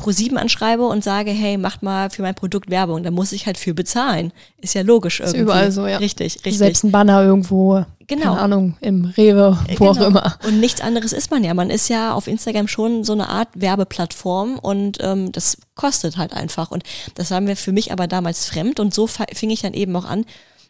[0.00, 3.58] Pro7 anschreibe und sage, hey, macht mal für mein Produkt Werbung, dann muss ich halt
[3.58, 4.32] für bezahlen.
[4.60, 5.40] Ist ja logisch irgendwie.
[5.40, 5.98] überall so, ja.
[5.98, 6.58] Richtig, richtig.
[6.58, 8.22] Selbst ein Banner irgendwo, Genau.
[8.24, 10.08] keine Ahnung, im Rewe, wo auch Genau.
[10.08, 10.36] immer.
[10.44, 11.54] Und nichts anderes ist man ja.
[11.54, 16.32] Man ist ja auf Instagram schon so eine Art Werbeplattform und ähm, das kostet halt
[16.32, 16.70] einfach.
[16.70, 16.82] Und
[17.14, 20.04] das waren wir für mich aber damals fremd und so fing ich dann eben auch
[20.04, 20.24] an,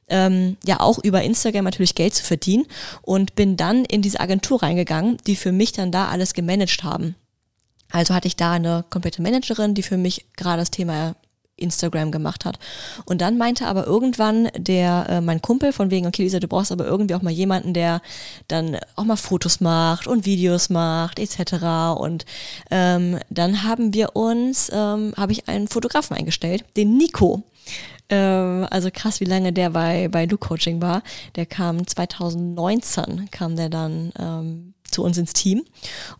[0.08, 2.66] ähm, ja auch über Instagram natürlich Geld zu verdienen
[3.02, 7.14] und bin dann in diese Agentur reingegangen, die für mich dann da alles gemanagt haben.
[7.90, 11.14] Also hatte ich da eine komplette Managerin, die für mich gerade das Thema
[11.60, 12.58] Instagram gemacht hat.
[13.04, 16.72] Und dann meinte aber irgendwann der, äh, mein Kumpel von wegen, okay, Lisa, du brauchst
[16.72, 18.00] aber irgendwie auch mal jemanden, der
[18.48, 21.98] dann auch mal Fotos macht und Videos macht, etc.
[21.98, 22.24] Und
[22.70, 27.44] ähm, dann haben wir uns, ähm, habe ich einen Fotografen eingestellt, den Nico.
[28.08, 31.02] Ähm, also krass, wie lange der bei, bei Luke Coaching war.
[31.36, 35.62] Der kam 2019, kam der dann ähm, zu uns ins Team.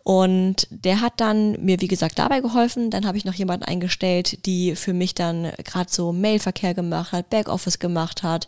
[0.03, 2.89] Und der hat dann mir, wie gesagt, dabei geholfen.
[2.89, 7.29] Dann habe ich noch jemanden eingestellt, die für mich dann gerade so Mailverkehr gemacht hat,
[7.29, 8.47] Backoffice gemacht hat.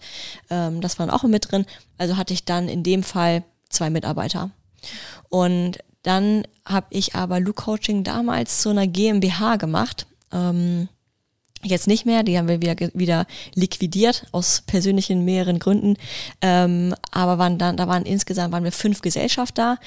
[0.50, 1.66] Ähm, das waren auch mit drin.
[1.98, 4.52] Also hatte ich dann in dem Fall zwei Mitarbeiter.
[5.30, 10.06] Und dann habe ich aber Luke Coaching damals zu einer GmbH gemacht.
[10.32, 10.90] Ähm,
[11.64, 15.96] Jetzt nicht mehr, die haben wir wieder, wieder liquidiert aus persönlichen mehreren Gründen.
[16.42, 19.80] Ähm, aber waren dann, da waren insgesamt waren wir fünf Gesellschafter,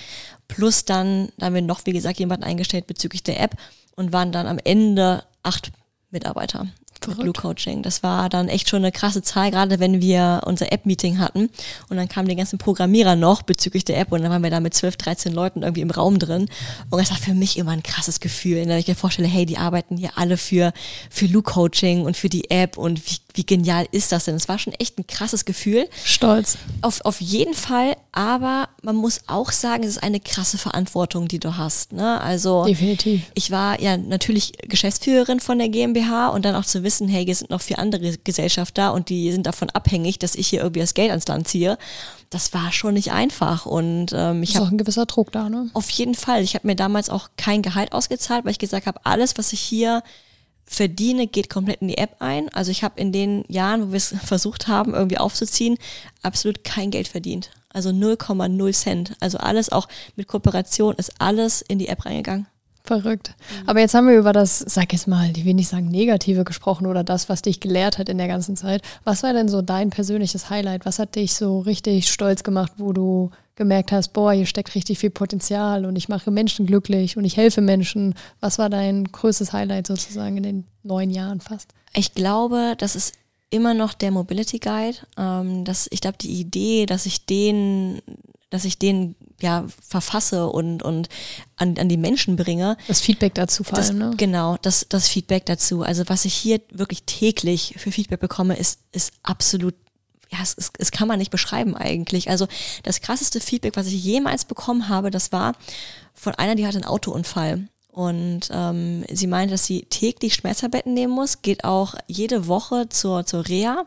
[0.49, 3.57] plus dann, da haben wir noch, wie gesagt, jemanden eingestellt bezüglich der App
[3.95, 5.71] und waren dann am Ende acht
[6.11, 6.67] Mitarbeiter.
[7.01, 7.39] Verrückt.
[7.39, 7.83] Coaching.
[7.83, 11.51] Das war dann echt schon eine krasse Zahl, gerade wenn wir unser App-Meeting hatten
[11.89, 14.61] und dann kamen die ganzen Programmierer noch bezüglich der App und dann waren wir da
[14.61, 16.49] mit 12, 13 Leuten irgendwie im Raum drin
[16.91, 19.47] und das war für mich immer ein krasses Gefühl, in der ich mir vorstelle, hey,
[19.47, 20.73] die arbeiten hier alle für,
[21.11, 24.35] für Blue Coaching und für die App und wie, wie genial ist das denn?
[24.35, 25.89] Es war schon echt ein krasses Gefühl.
[26.05, 26.57] Stolz.
[26.81, 31.39] Auf, auf jeden Fall, aber man muss auch sagen, es ist eine krasse Verantwortung, die
[31.39, 31.93] du hast.
[31.93, 32.21] Ne?
[32.21, 33.23] Also Definitiv.
[33.35, 37.35] ich war ja natürlich Geschäftsführerin von der GmbH und dann auch zu wissen, hey, hier
[37.35, 40.95] sind noch vier andere Gesellschafter und die sind davon abhängig, dass ich hier irgendwie das
[40.95, 41.77] Geld ans Land ziehe.
[42.31, 45.71] Das war schon nicht einfach und ähm, ich habe auch ein gewisser Druck da, ne?
[45.75, 46.43] Auf jeden Fall.
[46.43, 49.61] Ich habe mir damals auch kein Gehalt ausgezahlt, weil ich gesagt habe, alles, was ich
[49.61, 50.03] hier
[50.67, 52.49] verdiene, geht komplett in die App ein.
[52.51, 55.79] Also ich habe in den Jahren, wo wir es versucht haben, irgendwie aufzuziehen,
[56.23, 57.51] absolut kein Geld verdient.
[57.73, 59.17] Also 0,0 Cent.
[59.21, 62.47] Also alles auch mit Kooperation ist alles in die App reingegangen.
[62.87, 63.35] Verrückt.
[63.39, 63.69] Mhm.
[63.69, 66.87] Aber jetzt haben wir über das, sag jetzt mal, die will nicht sagen Negative gesprochen
[66.87, 68.83] oder das, was dich gelehrt hat in der ganzen Zeit.
[69.03, 70.87] Was war denn so dein persönliches Highlight?
[70.87, 74.99] Was hat dich so richtig stolz gemacht, wo du gemerkt hast, boah, hier steckt richtig
[74.99, 78.15] viel Potenzial und ich mache Menschen glücklich und ich helfe Menschen.
[78.41, 81.73] Was war dein größtes Highlight sozusagen in den neun Jahren fast?
[81.95, 83.15] Ich glaube, das ist
[83.51, 84.99] immer noch der Mobility Guide.
[85.17, 88.03] Ähm, dass ich glaube, die Idee, dass ich den,
[88.51, 91.09] dass ich den ja verfasse und und
[91.57, 92.77] an, an die Menschen bringe.
[92.89, 94.11] Das Feedback dazu vor das, allem, ne?
[94.17, 95.83] Genau, das das Feedback dazu.
[95.83, 99.75] Also was ich hier wirklich täglich für Feedback bekomme, ist ist absolut
[100.43, 102.31] es, es, es kann man nicht beschreiben eigentlich.
[102.31, 102.47] Also
[102.83, 105.55] das krasseste Feedback, was ich jemals bekommen habe, das war
[106.15, 107.69] von einer, die hatte einen Autounfall.
[107.97, 113.25] Und ähm, sie meinte, dass sie täglich Schmerztabletten nehmen muss, geht auch jede Woche zur,
[113.25, 113.87] zur Reha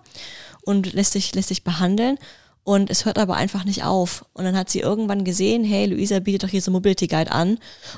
[0.63, 2.17] und lässt sich, lässt sich behandeln.
[2.63, 4.25] Und es hört aber einfach nicht auf.
[4.33, 7.57] Und dann hat sie irgendwann gesehen, hey, Luisa bietet doch hier so Mobility Guide an.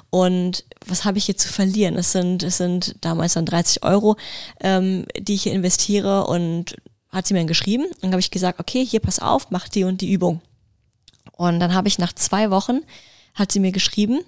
[0.09, 1.95] Und was habe ich hier zu verlieren?
[1.95, 4.15] Es sind, es sind damals dann 30 Euro,
[4.61, 6.27] ähm, die ich hier investiere.
[6.27, 6.75] Und
[7.11, 7.85] hat sie mir dann geschrieben.
[7.85, 10.41] Und dann habe ich gesagt, okay, hier pass auf, mach die und die Übung.
[11.33, 12.81] Und dann habe ich nach zwei Wochen,
[13.33, 14.21] hat sie mir geschrieben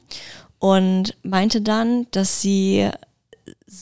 [0.60, 2.90] und meinte dann, dass sie,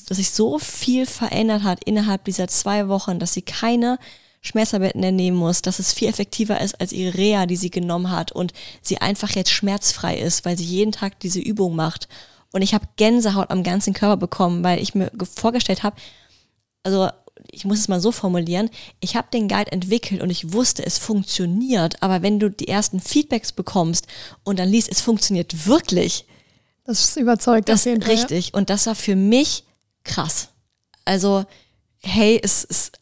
[0.07, 3.99] dass sich so viel verändert hat innerhalb dieser zwei Wochen, dass sie keine
[4.41, 8.09] Schmerztabletten mehr nehmen muss, dass es viel effektiver ist als ihre Reha, die sie genommen
[8.09, 12.07] hat und sie einfach jetzt schmerzfrei ist, weil sie jeden Tag diese Übung macht.
[12.51, 15.95] Und ich habe Gänsehaut am ganzen Körper bekommen, weil ich mir vorgestellt habe,
[16.83, 17.09] also
[17.49, 20.97] ich muss es mal so formulieren, ich habe den Guide entwickelt und ich wusste, es
[20.97, 24.07] funktioniert, aber wenn du die ersten Feedbacks bekommst
[24.43, 26.25] und dann liest, es funktioniert wirklich.
[26.85, 27.69] Das ist überzeugt.
[27.69, 28.53] Das ist richtig.
[28.53, 29.63] Und das war für mich
[30.03, 30.49] krass.
[31.05, 31.45] Also,
[31.99, 33.00] hey, es ist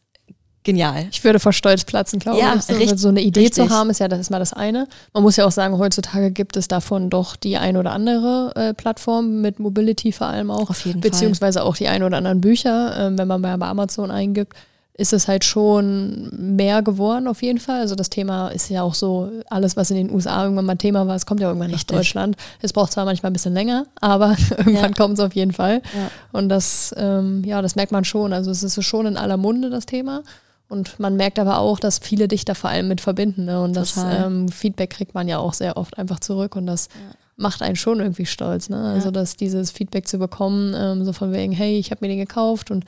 [0.64, 1.06] genial.
[1.10, 2.62] Ich würde vor Stolz platzen, glaube ja, ich.
[2.62, 3.64] So, richtig, so eine Idee richtig.
[3.64, 4.86] zu haben, ist ja das ist mal das eine.
[5.12, 8.74] Man muss ja auch sagen, heutzutage gibt es davon doch die ein oder andere äh,
[8.74, 10.70] Plattform mit Mobility vor allem auch.
[10.70, 11.68] Auf jeden beziehungsweise Fall.
[11.68, 14.54] auch die ein oder anderen Bücher, äh, wenn man bei Amazon eingibt
[15.00, 17.80] ist es halt schon mehr geworden auf jeden Fall.
[17.80, 21.06] Also das Thema ist ja auch so, alles, was in den USA irgendwann mal Thema
[21.06, 21.90] war, es kommt ja irgendwann Richtig.
[21.90, 22.36] nach Deutschland.
[22.60, 24.96] Es braucht zwar manchmal ein bisschen länger, aber irgendwann ja.
[24.96, 25.80] kommt es auf jeden Fall.
[25.94, 26.10] Ja.
[26.32, 28.34] Und das, ähm, ja, das merkt man schon.
[28.34, 30.22] Also es ist schon in aller Munde, das Thema.
[30.70, 33.44] Und man merkt aber auch, dass viele dich da vor allem mit verbinden.
[33.44, 33.60] Ne?
[33.60, 37.16] Und das ähm, Feedback kriegt man ja auch sehr oft einfach zurück und das ja.
[37.36, 38.68] macht einen schon irgendwie stolz.
[38.68, 38.80] Ne?
[38.80, 39.10] Also ja.
[39.10, 42.70] dass dieses Feedback zu bekommen, ähm, so von wegen, hey, ich habe mir den gekauft
[42.70, 42.84] und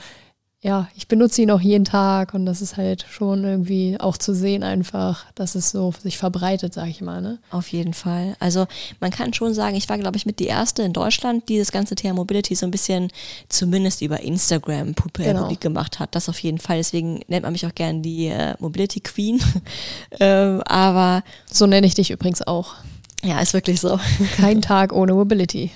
[0.65, 4.33] ja, ich benutze ihn auch jeden Tag und das ist halt schon irgendwie auch zu
[4.33, 7.21] sehen einfach, dass es so sich verbreitet, sag ich mal.
[7.21, 7.39] Ne?
[7.51, 8.37] Auf jeden Fall.
[8.39, 8.69] Also
[9.01, 11.73] man kann schon sagen, ich war, glaube ich, mit die erste in Deutschland, die das
[11.73, 13.11] ganze Thema Mobility so ein bisschen
[13.49, 15.53] zumindest über Instagram populär genau.
[15.59, 16.15] gemacht hat.
[16.15, 16.77] Das auf jeden Fall.
[16.77, 19.43] Deswegen nennt man mich auch gerne die äh, Mobility Queen.
[20.21, 22.77] ähm, aber so nenne ich dich übrigens auch.
[23.23, 23.99] Ja, ist wirklich so.
[24.37, 25.71] Kein Tag ohne Mobility.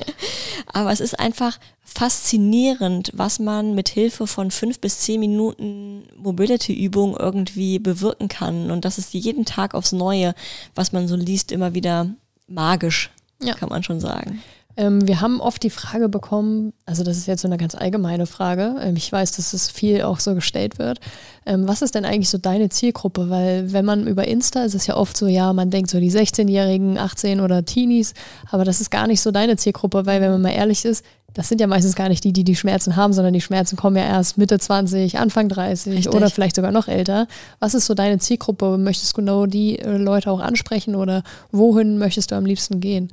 [0.72, 7.16] Aber es ist einfach faszinierend, was man mit Hilfe von fünf bis zehn Minuten Mobility-Übung
[7.16, 8.70] irgendwie bewirken kann.
[8.70, 10.34] Und das ist jeden Tag aufs Neue,
[10.74, 12.10] was man so liest, immer wieder
[12.48, 13.54] magisch, ja.
[13.54, 14.42] kann man schon sagen.
[14.76, 18.26] Ähm, wir haben oft die Frage bekommen, also das ist jetzt so eine ganz allgemeine
[18.26, 21.00] Frage, ähm, ich weiß, dass es viel auch so gestellt wird.
[21.46, 23.30] Ähm, was ist denn eigentlich so deine Zielgruppe?
[23.30, 26.12] Weil wenn man über Insta ist es ja oft so, ja, man denkt so die
[26.12, 28.12] 16-Jährigen, 18 oder Teenies,
[28.50, 31.04] aber das ist gar nicht so deine Zielgruppe, weil wenn man mal ehrlich ist,
[31.36, 33.96] das sind ja meistens gar nicht die, die die Schmerzen haben, sondern die Schmerzen kommen
[33.96, 36.14] ja erst Mitte 20, Anfang 30 Richtig.
[36.14, 37.26] oder vielleicht sogar noch älter.
[37.60, 38.78] Was ist so deine Zielgruppe?
[38.78, 43.12] Möchtest du genau die äh, Leute auch ansprechen oder wohin möchtest du am liebsten gehen?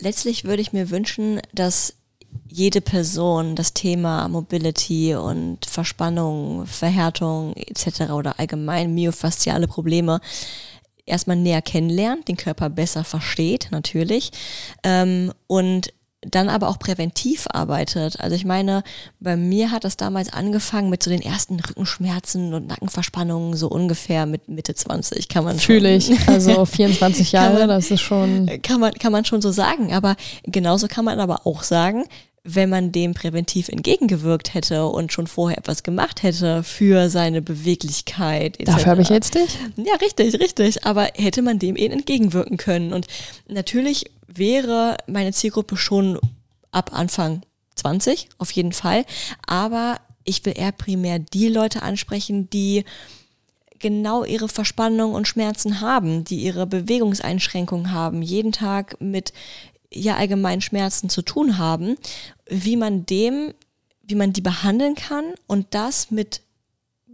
[0.00, 1.94] Letztlich würde ich mir wünschen, dass
[2.48, 8.12] jede Person das Thema Mobility und Verspannung, Verhärtung etc.
[8.12, 10.20] oder allgemein myofasziale Probleme
[11.06, 14.32] erstmal näher kennenlernt, den Körper besser versteht, natürlich,
[14.82, 15.92] ähm, und
[16.30, 18.20] dann aber auch präventiv arbeitet.
[18.20, 18.82] Also ich meine,
[19.20, 24.26] bei mir hat das damals angefangen mit so den ersten Rückenschmerzen und Nackenverspannungen so ungefähr
[24.26, 28.80] mit Mitte 20 kann man Fühle ich, also 24 Jahre, man, das ist schon kann
[28.80, 32.04] man kann man schon so sagen, aber genauso kann man aber auch sagen,
[32.46, 38.60] wenn man dem präventiv entgegengewirkt hätte und schon vorher etwas gemacht hätte für seine Beweglichkeit.
[38.60, 38.72] Etc.
[38.72, 39.58] Dafür habe ich jetzt dich?
[39.76, 40.86] Ja, richtig, richtig.
[40.86, 42.92] Aber hätte man dem eben entgegenwirken können.
[42.92, 43.08] Und
[43.48, 44.06] natürlich
[44.38, 46.18] wäre meine Zielgruppe schon
[46.70, 47.42] ab Anfang
[47.76, 49.04] 20, auf jeden Fall.
[49.46, 52.84] Aber ich will eher primär die Leute ansprechen, die
[53.78, 59.32] genau ihre Verspannung und Schmerzen haben, die ihre Bewegungseinschränkungen haben, jeden Tag mit
[59.92, 61.96] ja allgemeinen Schmerzen zu tun haben,
[62.48, 63.54] wie man dem,
[64.02, 66.42] wie man die behandeln kann und das mit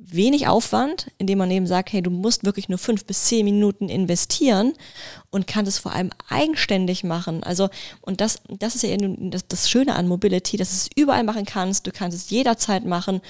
[0.04, 3.88] wenig Aufwand, indem man eben sagt, hey, du musst wirklich nur fünf bis zehn Minuten
[3.88, 4.74] investieren
[5.30, 7.42] und kann das vor allem eigenständig machen.
[7.42, 7.68] Also,
[8.00, 11.46] und das, das ist ja das, das Schöne an Mobility, dass du es überall machen
[11.46, 13.20] kannst, du kannst es jederzeit machen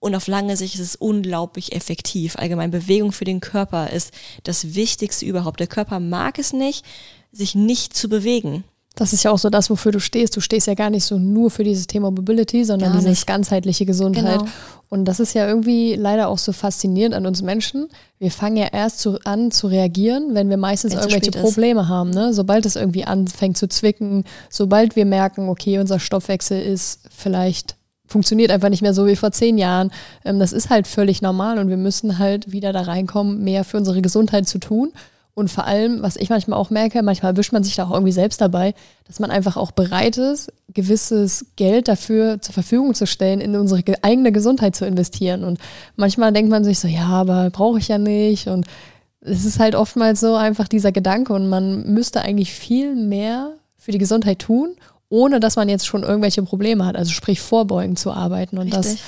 [0.00, 2.36] und auf lange Sicht ist es unglaublich effektiv.
[2.36, 4.12] Allgemein Bewegung für den Körper ist
[4.44, 5.60] das Wichtigste überhaupt.
[5.60, 6.84] Der Körper mag es nicht,
[7.32, 8.64] sich nicht zu bewegen.
[8.98, 10.36] Das ist ja auch so das, wofür du stehst.
[10.36, 13.86] Du stehst ja gar nicht so nur für dieses Thema Mobility, sondern gar dieses ganzheitliche
[13.86, 14.40] Gesundheit.
[14.40, 14.50] Genau.
[14.88, 17.88] Und das ist ja irgendwie leider auch so faszinierend an uns Menschen.
[18.18, 21.88] Wir fangen ja erst zu, an zu reagieren, wenn wir meistens Wenn's irgendwelche Probleme ist.
[21.88, 22.10] haben.
[22.10, 22.32] Ne?
[22.32, 27.76] Sobald es irgendwie anfängt zu zwicken, sobald wir merken, okay, unser Stoffwechsel ist vielleicht
[28.08, 29.92] funktioniert einfach nicht mehr so wie vor zehn Jahren.
[30.24, 33.76] Ähm, das ist halt völlig normal und wir müssen halt wieder da reinkommen, mehr für
[33.76, 34.92] unsere Gesundheit zu tun.
[35.38, 38.10] Und vor allem, was ich manchmal auch merke, manchmal erwischt man sich da auch irgendwie
[38.10, 38.74] selbst dabei,
[39.06, 43.84] dass man einfach auch bereit ist, gewisses Geld dafür zur Verfügung zu stellen, in unsere
[44.02, 45.44] eigene Gesundheit zu investieren.
[45.44, 45.60] Und
[45.94, 48.48] manchmal denkt man sich so, ja, aber brauche ich ja nicht.
[48.48, 48.66] Und
[49.20, 53.92] es ist halt oftmals so einfach dieser Gedanke und man müsste eigentlich viel mehr für
[53.92, 54.74] die Gesundheit tun,
[55.08, 56.96] ohne dass man jetzt schon irgendwelche Probleme hat.
[56.96, 58.58] Also sprich vorbeugen zu arbeiten.
[58.58, 58.94] Und Richtig.
[58.94, 58.98] das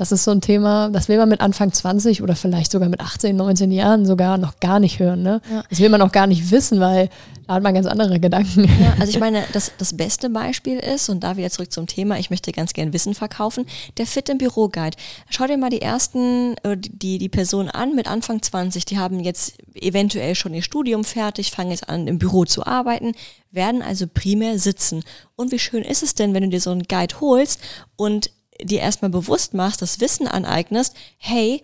[0.00, 3.00] das ist so ein Thema, das will man mit Anfang 20 oder vielleicht sogar mit
[3.00, 5.22] 18, 19 Jahren sogar noch gar nicht hören.
[5.22, 5.42] Ne?
[5.52, 5.62] Ja.
[5.68, 7.10] Das will man auch gar nicht wissen, weil
[7.46, 8.64] da hat man ganz andere Gedanken.
[8.64, 12.18] Ja, also ich meine, das, das beste Beispiel ist, und da wieder zurück zum Thema,
[12.18, 13.66] ich möchte ganz gern Wissen verkaufen,
[13.98, 14.96] der Fit im Büro Guide.
[15.28, 19.20] Schau dir mal die ersten, äh, die, die Person an mit Anfang 20, die haben
[19.20, 23.12] jetzt eventuell schon ihr Studium fertig, fangen jetzt an im Büro zu arbeiten,
[23.50, 25.04] werden also primär sitzen.
[25.36, 27.60] Und wie schön ist es denn, wenn du dir so einen Guide holst
[27.96, 28.30] und
[28.64, 31.62] dir erstmal bewusst machst, das Wissen aneignest, hey,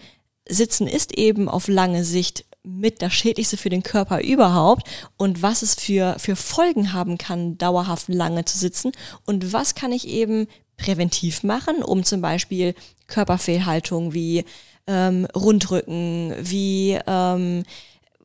[0.49, 5.63] Sitzen ist eben auf lange Sicht mit das Schädlichste für den Körper überhaupt und was
[5.63, 8.93] es für, für Folgen haben kann, dauerhaft lange zu sitzen
[9.25, 12.75] und was kann ich eben präventiv machen, um zum Beispiel
[13.07, 14.45] Körperfehlhaltung wie
[14.87, 17.63] ähm, Rundrücken, wie ähm,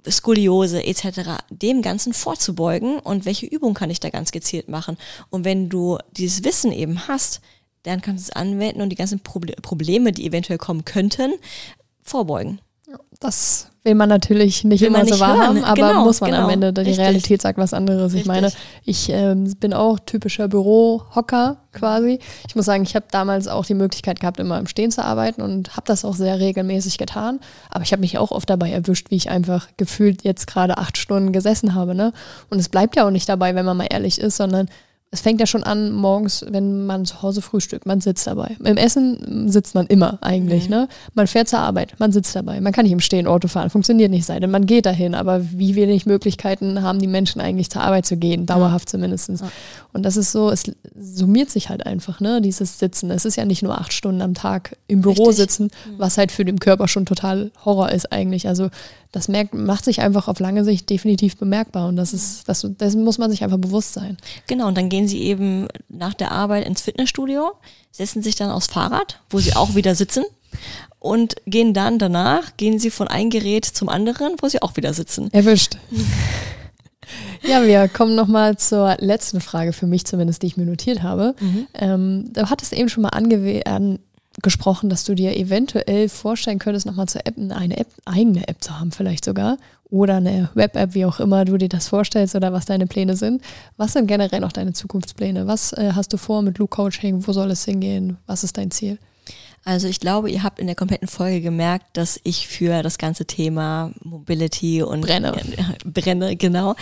[0.10, 1.43] Skoliose etc.
[1.49, 4.97] dem Ganzen vorzubeugen und welche Übung kann ich da ganz gezielt machen.
[5.29, 7.41] Und wenn du dieses Wissen eben hast,
[7.84, 11.34] dann kannst du es anwenden und die ganzen Proble Probleme, die eventuell kommen könnten,
[12.02, 12.60] vorbeugen.
[13.20, 16.44] Das will man natürlich nicht will immer nicht so wahrhaben, aber genau, muss man genau,
[16.44, 16.74] am Ende.
[16.74, 17.00] Die richtig.
[17.00, 18.13] Realität sagt was anderes.
[18.13, 18.22] Richtig.
[18.22, 18.52] Ich meine,
[18.84, 22.20] ich ähm, bin auch typischer Bürohocker quasi.
[22.48, 25.41] Ich muss sagen, ich habe damals auch die Möglichkeit gehabt, immer im Stehen zu arbeiten
[25.41, 27.39] und habe das auch sehr regelmäßig getan.
[27.70, 30.98] Aber ich habe mich auch oft dabei erwischt, wie ich einfach gefühlt jetzt gerade acht
[30.98, 31.96] Stunden gesessen habe.
[31.96, 32.13] Ne?
[32.50, 34.67] Und es bleibt ja auch nicht dabei, wenn man mal ehrlich ist, sondern
[35.13, 38.56] es fängt ja schon an morgens, wenn man zu Hause frühstückt, man sitzt dabei.
[38.63, 40.76] Im Essen sitzt man immer eigentlich, mhm.
[40.76, 40.88] ne?
[41.15, 42.62] Man fährt zur Arbeit, man sitzt dabei.
[42.62, 45.13] Man kann nicht im Stehen Auto fahren, funktioniert nicht, sei denn man geht dahin.
[45.13, 49.28] Aber wie wenig Möglichkeiten haben die Menschen eigentlich zur Arbeit zu gehen, dauerhaft zumindest.
[49.28, 49.52] Ja.
[49.91, 50.63] Und das ist so, es
[50.97, 52.41] summiert sich halt einfach, ne?
[52.41, 53.12] Dieses Sitzen.
[53.12, 55.36] Es ist ja nicht nur acht Stunden am Tag im Büro Richtig.
[55.36, 55.95] sitzen, mhm.
[55.97, 58.47] was halt für den Körper schon total Horror ist eigentlich.
[58.47, 58.69] Also
[59.12, 63.04] das merkt, macht sich einfach auf lange Sicht definitiv bemerkbar und das ist, das, dessen
[63.04, 64.15] muss man sich einfach bewusst sein.
[64.47, 67.54] Genau, und dann gehen sie eben nach der Arbeit ins Fitnessstudio,
[67.92, 70.24] setzen sich dann aufs Fahrrad, wo sie auch wieder sitzen
[71.00, 74.94] und gehen dann danach, gehen sie von einem Gerät zum anderen, wo sie auch wieder
[74.94, 75.32] sitzen.
[75.32, 75.78] Erwischt.
[77.44, 81.36] Ja, wir kommen nochmal zur letzten Frage, für mich zumindest, die ich mir notiert habe.
[81.40, 81.68] Mhm.
[81.74, 83.62] Ähm, du hattest eben schon mal ange
[84.41, 88.80] gesprochen, dass du dir eventuell vorstellen könntest, nochmal zur App eine App, eigene App zu
[88.80, 89.58] haben, vielleicht sogar.
[89.89, 93.41] Oder eine Web-App, wie auch immer du dir das vorstellst oder was deine Pläne sind.
[93.75, 95.47] Was sind generell noch deine Zukunftspläne?
[95.47, 97.27] Was äh, hast du vor mit Luke Coaching?
[97.27, 98.17] Wo soll es hingehen?
[98.25, 98.97] Was ist dein Ziel?
[99.63, 103.25] Also ich glaube, ihr habt in der kompletten Folge gemerkt, dass ich für das ganze
[103.25, 105.34] Thema Mobility und brenne,
[105.86, 106.75] brenne genau,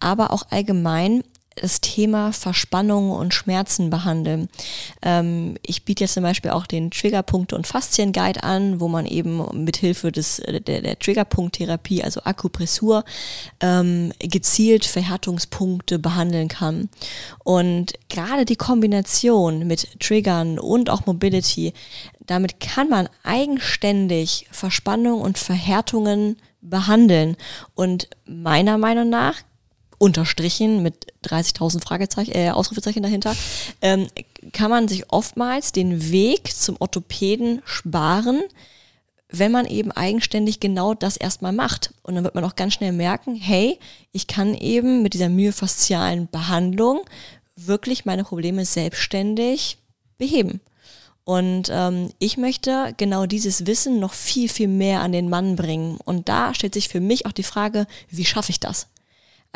[0.00, 1.22] aber auch allgemein
[1.56, 4.48] das Thema Verspannungen und Schmerzen behandeln.
[5.02, 9.64] Ähm, ich biete jetzt zum Beispiel auch den Triggerpunkte- und Faszien-Guide an, wo man eben
[9.64, 13.04] mithilfe des, der, der Triggerpunkttherapie, also Akupressur,
[13.60, 16.90] ähm, gezielt Verhärtungspunkte behandeln kann.
[17.42, 21.72] Und gerade die Kombination mit Triggern und auch Mobility,
[22.26, 27.36] damit kann man eigenständig Verspannungen und Verhärtungen behandeln.
[27.74, 29.36] Und meiner Meinung nach
[29.98, 33.34] unterstrichen mit 30.000 Fragezeichen, äh, Ausrufezeichen dahinter,
[33.82, 34.08] ähm,
[34.52, 38.42] kann man sich oftmals den Weg zum Orthopäden sparen,
[39.28, 41.94] wenn man eben eigenständig genau das erstmal macht.
[42.02, 43.78] Und dann wird man auch ganz schnell merken, hey,
[44.12, 47.00] ich kann eben mit dieser myofaszialen Behandlung
[47.56, 49.78] wirklich meine Probleme selbstständig
[50.18, 50.60] beheben.
[51.24, 55.98] Und ähm, ich möchte genau dieses Wissen noch viel, viel mehr an den Mann bringen.
[56.04, 58.86] Und da stellt sich für mich auch die Frage, wie schaffe ich das?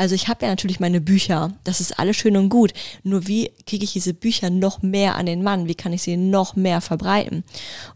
[0.01, 2.73] Also ich habe ja natürlich meine Bücher, das ist alles schön und gut.
[3.03, 5.69] Nur wie kriege ich diese Bücher noch mehr an den Mann?
[5.69, 7.45] Wie kann ich sie noch mehr verbreiten?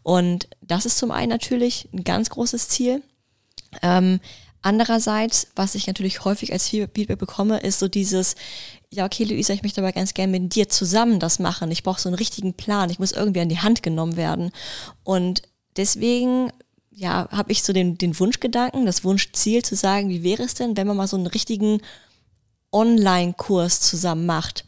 [0.02, 3.02] Und das ist zum einen natürlich ein ganz großes Ziel.
[3.80, 4.20] Ähm,
[4.60, 8.34] andererseits, was ich natürlich häufig als Feedback bekomme, ist so dieses,
[8.90, 11.70] ja, okay, Luisa, ich möchte aber ganz gerne mit dir zusammen das machen.
[11.70, 12.90] Ich brauche so einen richtigen Plan.
[12.90, 14.50] Ich muss irgendwie an die Hand genommen werden.
[15.04, 15.40] Und
[15.78, 16.52] deswegen
[16.94, 20.76] ja, habe ich so den, den Wunschgedanken, das Wunschziel zu sagen, wie wäre es denn,
[20.76, 21.80] wenn man mal so einen richtigen
[22.72, 24.64] Online-Kurs zusammen macht?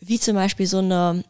[0.00, 1.24] Wie zum Beispiel so eine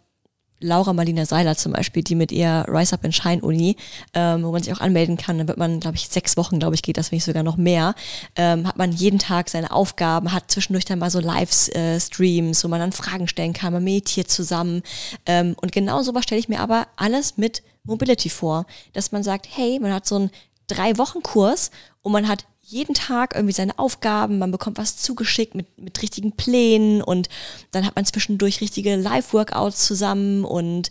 [0.61, 3.77] Laura Marlina Seiler zum Beispiel, die mit ihr Rise Up in Shine Uni,
[4.15, 6.75] ähm, wo man sich auch anmelden kann, dann wird man, glaube ich, sechs Wochen, glaube
[6.75, 7.95] ich, geht das, wenn nicht sogar noch mehr,
[8.37, 12.81] ähm, hat man jeden Tag seine Aufgaben, hat zwischendurch dann mal so Livestreams, wo man
[12.81, 14.83] dann Fragen stellen kann, man meditiert zusammen.
[15.27, 19.47] Ähm, und genau sowas stelle ich mir aber alles mit Mobility vor, dass man sagt,
[19.51, 20.31] hey, man hat so einen
[20.67, 21.71] drei Wochen Kurs
[22.03, 26.33] und man hat jeden Tag irgendwie seine Aufgaben, man bekommt was zugeschickt mit, mit richtigen
[26.33, 27.29] Plänen und
[27.71, 30.91] dann hat man zwischendurch richtige Live-Workouts zusammen und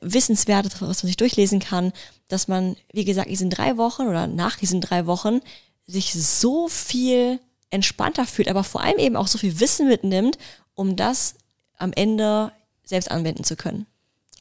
[0.00, 1.92] Wissenswertes, was man sich durchlesen kann,
[2.28, 5.40] dass man, wie gesagt, diesen drei Wochen oder nach diesen drei Wochen
[5.84, 10.38] sich so viel entspannter fühlt, aber vor allem eben auch so viel Wissen mitnimmt,
[10.74, 11.34] um das
[11.76, 12.52] am Ende
[12.84, 13.86] selbst anwenden zu können.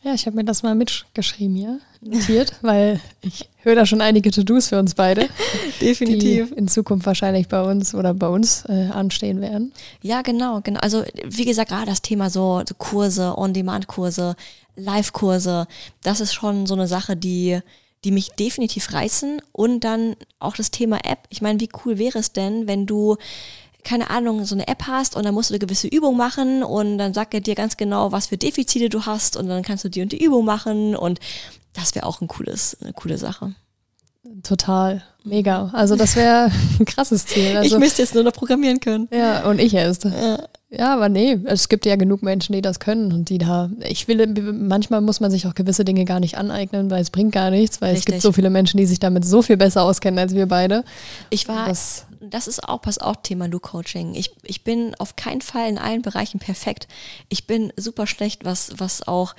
[0.06, 4.30] Ja, ich habe mir das mal mitgeschrieben hier, notiert, weil ich höre da schon einige
[4.30, 5.30] To-Dos für uns beide.
[5.82, 6.50] Definitiv.
[6.50, 9.74] Die in Zukunft wahrscheinlich bei uns oder bei uns äh, anstehen werden.
[10.04, 10.80] Ja, genau, genau.
[10.82, 14.36] Also wie gesagt, gerade das Thema so, so Kurse, On-Demand-Kurse,
[14.76, 15.66] Live-Kurse,
[16.04, 17.62] das ist schon so eine Sache, die
[18.04, 19.42] die mich definitiv reißen.
[19.52, 21.26] Und dann auch das Thema App.
[21.30, 23.18] Ich meine, wie cool wäre es denn, wenn du
[23.86, 26.98] keine Ahnung, so eine App hast und dann musst du eine gewisse Übung machen und
[26.98, 29.90] dann sagt er dir ganz genau, was für Defizite du hast und dann kannst du
[29.90, 31.20] die und die Übung machen und
[31.74, 33.56] das wäre auch ein cooles, eine coole Sache.
[34.44, 35.70] Total, mega.
[35.74, 37.56] Also das wäre ein krasses Ziel.
[37.56, 39.08] Also, ich müsste jetzt nur noch programmieren können.
[39.12, 40.06] Ja, und ich erst.
[40.06, 40.40] Ja.
[40.70, 44.08] ja, aber nee, es gibt ja genug Menschen, die das können und die da, ich
[44.08, 47.50] will, manchmal muss man sich auch gewisse Dinge gar nicht aneignen, weil es bringt gar
[47.50, 48.08] nichts, weil Richtig.
[48.08, 50.84] es gibt so viele Menschen, die sich damit so viel besser auskennen als wir beide.
[51.30, 54.16] Ich war, das, das ist auch, pass auch Thema Look Coaching.
[54.16, 56.88] Ich, ich bin auf keinen Fall in allen Bereichen perfekt.
[57.30, 59.34] Ich bin super schlecht, was, was auch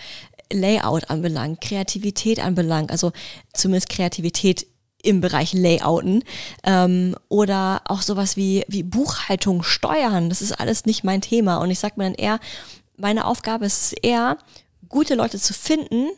[0.53, 3.13] Layout anbelangt, Kreativität anbelangt, also
[3.53, 4.67] zumindest Kreativität
[5.07, 6.25] im Bereich Layouten
[6.65, 11.59] ähm, oder auch sowas wie, wie Buchhaltung, Steuern, das ist alles nicht mein Thema.
[11.59, 12.41] Und ich sage mir dann eher,
[12.97, 14.37] meine Aufgabe ist es eher,
[14.89, 16.09] gute Leute zu finden,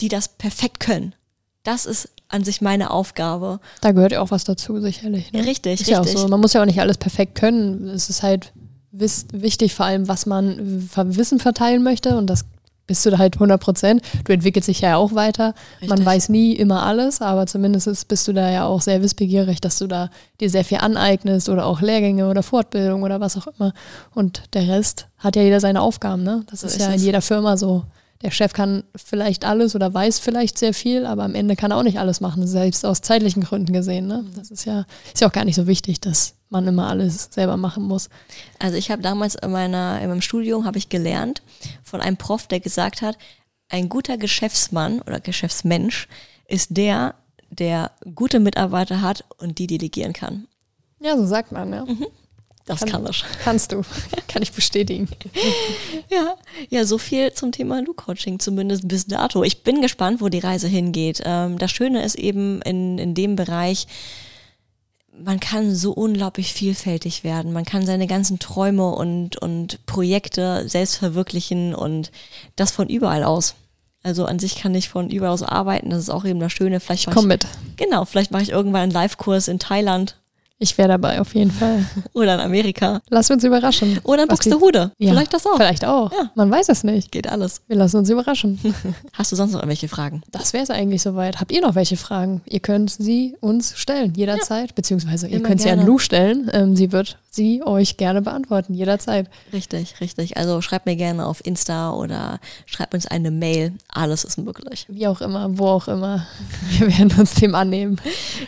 [0.00, 1.14] die das perfekt können.
[1.62, 3.60] Das ist an sich meine Aufgabe.
[3.80, 5.32] Da gehört ja auch was dazu, sicherlich.
[5.32, 5.44] Ne?
[5.44, 5.88] Richtig, ist richtig.
[5.88, 6.28] Ja auch so.
[6.28, 7.88] Man muss ja auch nicht alles perfekt können.
[7.88, 8.52] Es ist halt
[8.92, 12.16] wichtig, vor allem, was man Wissen verteilen möchte.
[12.16, 12.44] Und das
[12.86, 14.02] bist du da halt 100 Prozent.
[14.24, 15.54] Du entwickelst dich ja auch weiter.
[15.80, 15.88] Richtig.
[15.88, 19.78] Man weiß nie immer alles, aber zumindest bist du da ja auch sehr wissbegierig, dass
[19.78, 20.10] du da
[20.40, 23.72] dir sehr viel aneignest oder auch Lehrgänge oder Fortbildung oder was auch immer.
[24.14, 26.22] Und der Rest hat ja jeder seine Aufgaben.
[26.22, 26.44] Ne?
[26.50, 27.84] Das so ist, ist ja in jeder Firma so
[28.22, 31.76] der Chef kann vielleicht alles oder weiß vielleicht sehr viel, aber am Ende kann er
[31.76, 34.06] auch nicht alles machen, selbst aus zeitlichen Gründen gesehen.
[34.06, 34.24] Ne?
[34.34, 37.56] Das ist ja, ist ja auch gar nicht so wichtig, dass man immer alles selber
[37.56, 38.08] machen muss.
[38.58, 41.42] Also ich habe damals in, meiner, in meinem Studium habe ich gelernt
[41.82, 43.18] von einem Prof, der gesagt hat,
[43.68, 46.08] ein guter Geschäftsmann oder Geschäftsmensch
[46.46, 47.16] ist der,
[47.50, 50.46] der gute Mitarbeiter hat und die delegieren kann.
[51.00, 51.84] Ja, so sagt man, ja.
[51.84, 52.06] Mhm.
[52.66, 53.24] Das kann, kann ich.
[53.44, 53.82] Kannst du.
[54.28, 55.08] kann ich bestätigen.
[56.10, 56.34] ja,
[56.68, 59.44] ja, so viel zum Thema Lu-Coaching, zumindest bis dato.
[59.44, 61.22] Ich bin gespannt, wo die Reise hingeht.
[61.24, 63.86] Ähm, das Schöne ist eben in, in dem Bereich,
[65.18, 67.52] man kann so unglaublich vielfältig werden.
[67.52, 72.10] Man kann seine ganzen Träume und, und Projekte selbst verwirklichen und
[72.56, 73.54] das von überall aus.
[74.02, 75.90] Also an sich kann ich von überall aus arbeiten.
[75.90, 76.80] Das ist auch eben das Schöne.
[76.80, 77.46] Vielleicht ich komm mit.
[77.76, 80.16] Genau, vielleicht mache ich irgendwann einen Live-Kurs in Thailand
[80.58, 81.84] ich wäre dabei, auf jeden Fall.
[82.14, 83.02] Oder in Amerika.
[83.10, 84.00] Lass uns überraschen.
[84.04, 84.90] Oder in Buxtehude.
[84.98, 85.56] Ja, vielleicht das auch.
[85.56, 86.10] Vielleicht auch.
[86.12, 86.30] Ja.
[86.34, 87.12] Man weiß es nicht.
[87.12, 87.60] Geht alles.
[87.66, 88.58] Wir lassen uns überraschen.
[89.12, 90.22] Hast du sonst noch irgendwelche Fragen?
[90.30, 91.40] Das wäre es eigentlich soweit.
[91.40, 92.40] Habt ihr noch welche Fragen?
[92.46, 94.70] Ihr könnt sie uns stellen, jederzeit.
[94.70, 94.74] Ja.
[94.74, 96.50] Beziehungsweise ihr könnt sie an Lou stellen.
[96.54, 99.28] Ähm, sie wird sie euch gerne beantworten, jederzeit.
[99.52, 100.38] Richtig, richtig.
[100.38, 103.74] Also schreibt mir gerne auf Insta oder schreibt uns eine Mail.
[103.88, 104.86] Alles ist möglich.
[104.88, 106.26] Wie auch immer, wo auch immer.
[106.70, 108.00] Wir werden uns dem annehmen.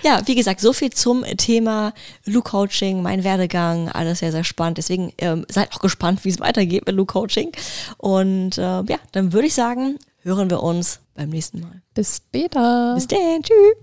[0.03, 1.93] Ja, wie gesagt, so viel zum Thema
[2.25, 4.79] Luke Coaching, mein Werdegang, alles sehr, sehr spannend.
[4.79, 7.53] Deswegen ähm, seid auch gespannt, wie es weitergeht mit Luke Coaching.
[7.97, 11.83] Und äh, ja, dann würde ich sagen, hören wir uns beim nächsten Mal.
[11.95, 12.95] Bis später.
[12.95, 13.43] Bis dann.
[13.43, 13.77] Tschüss.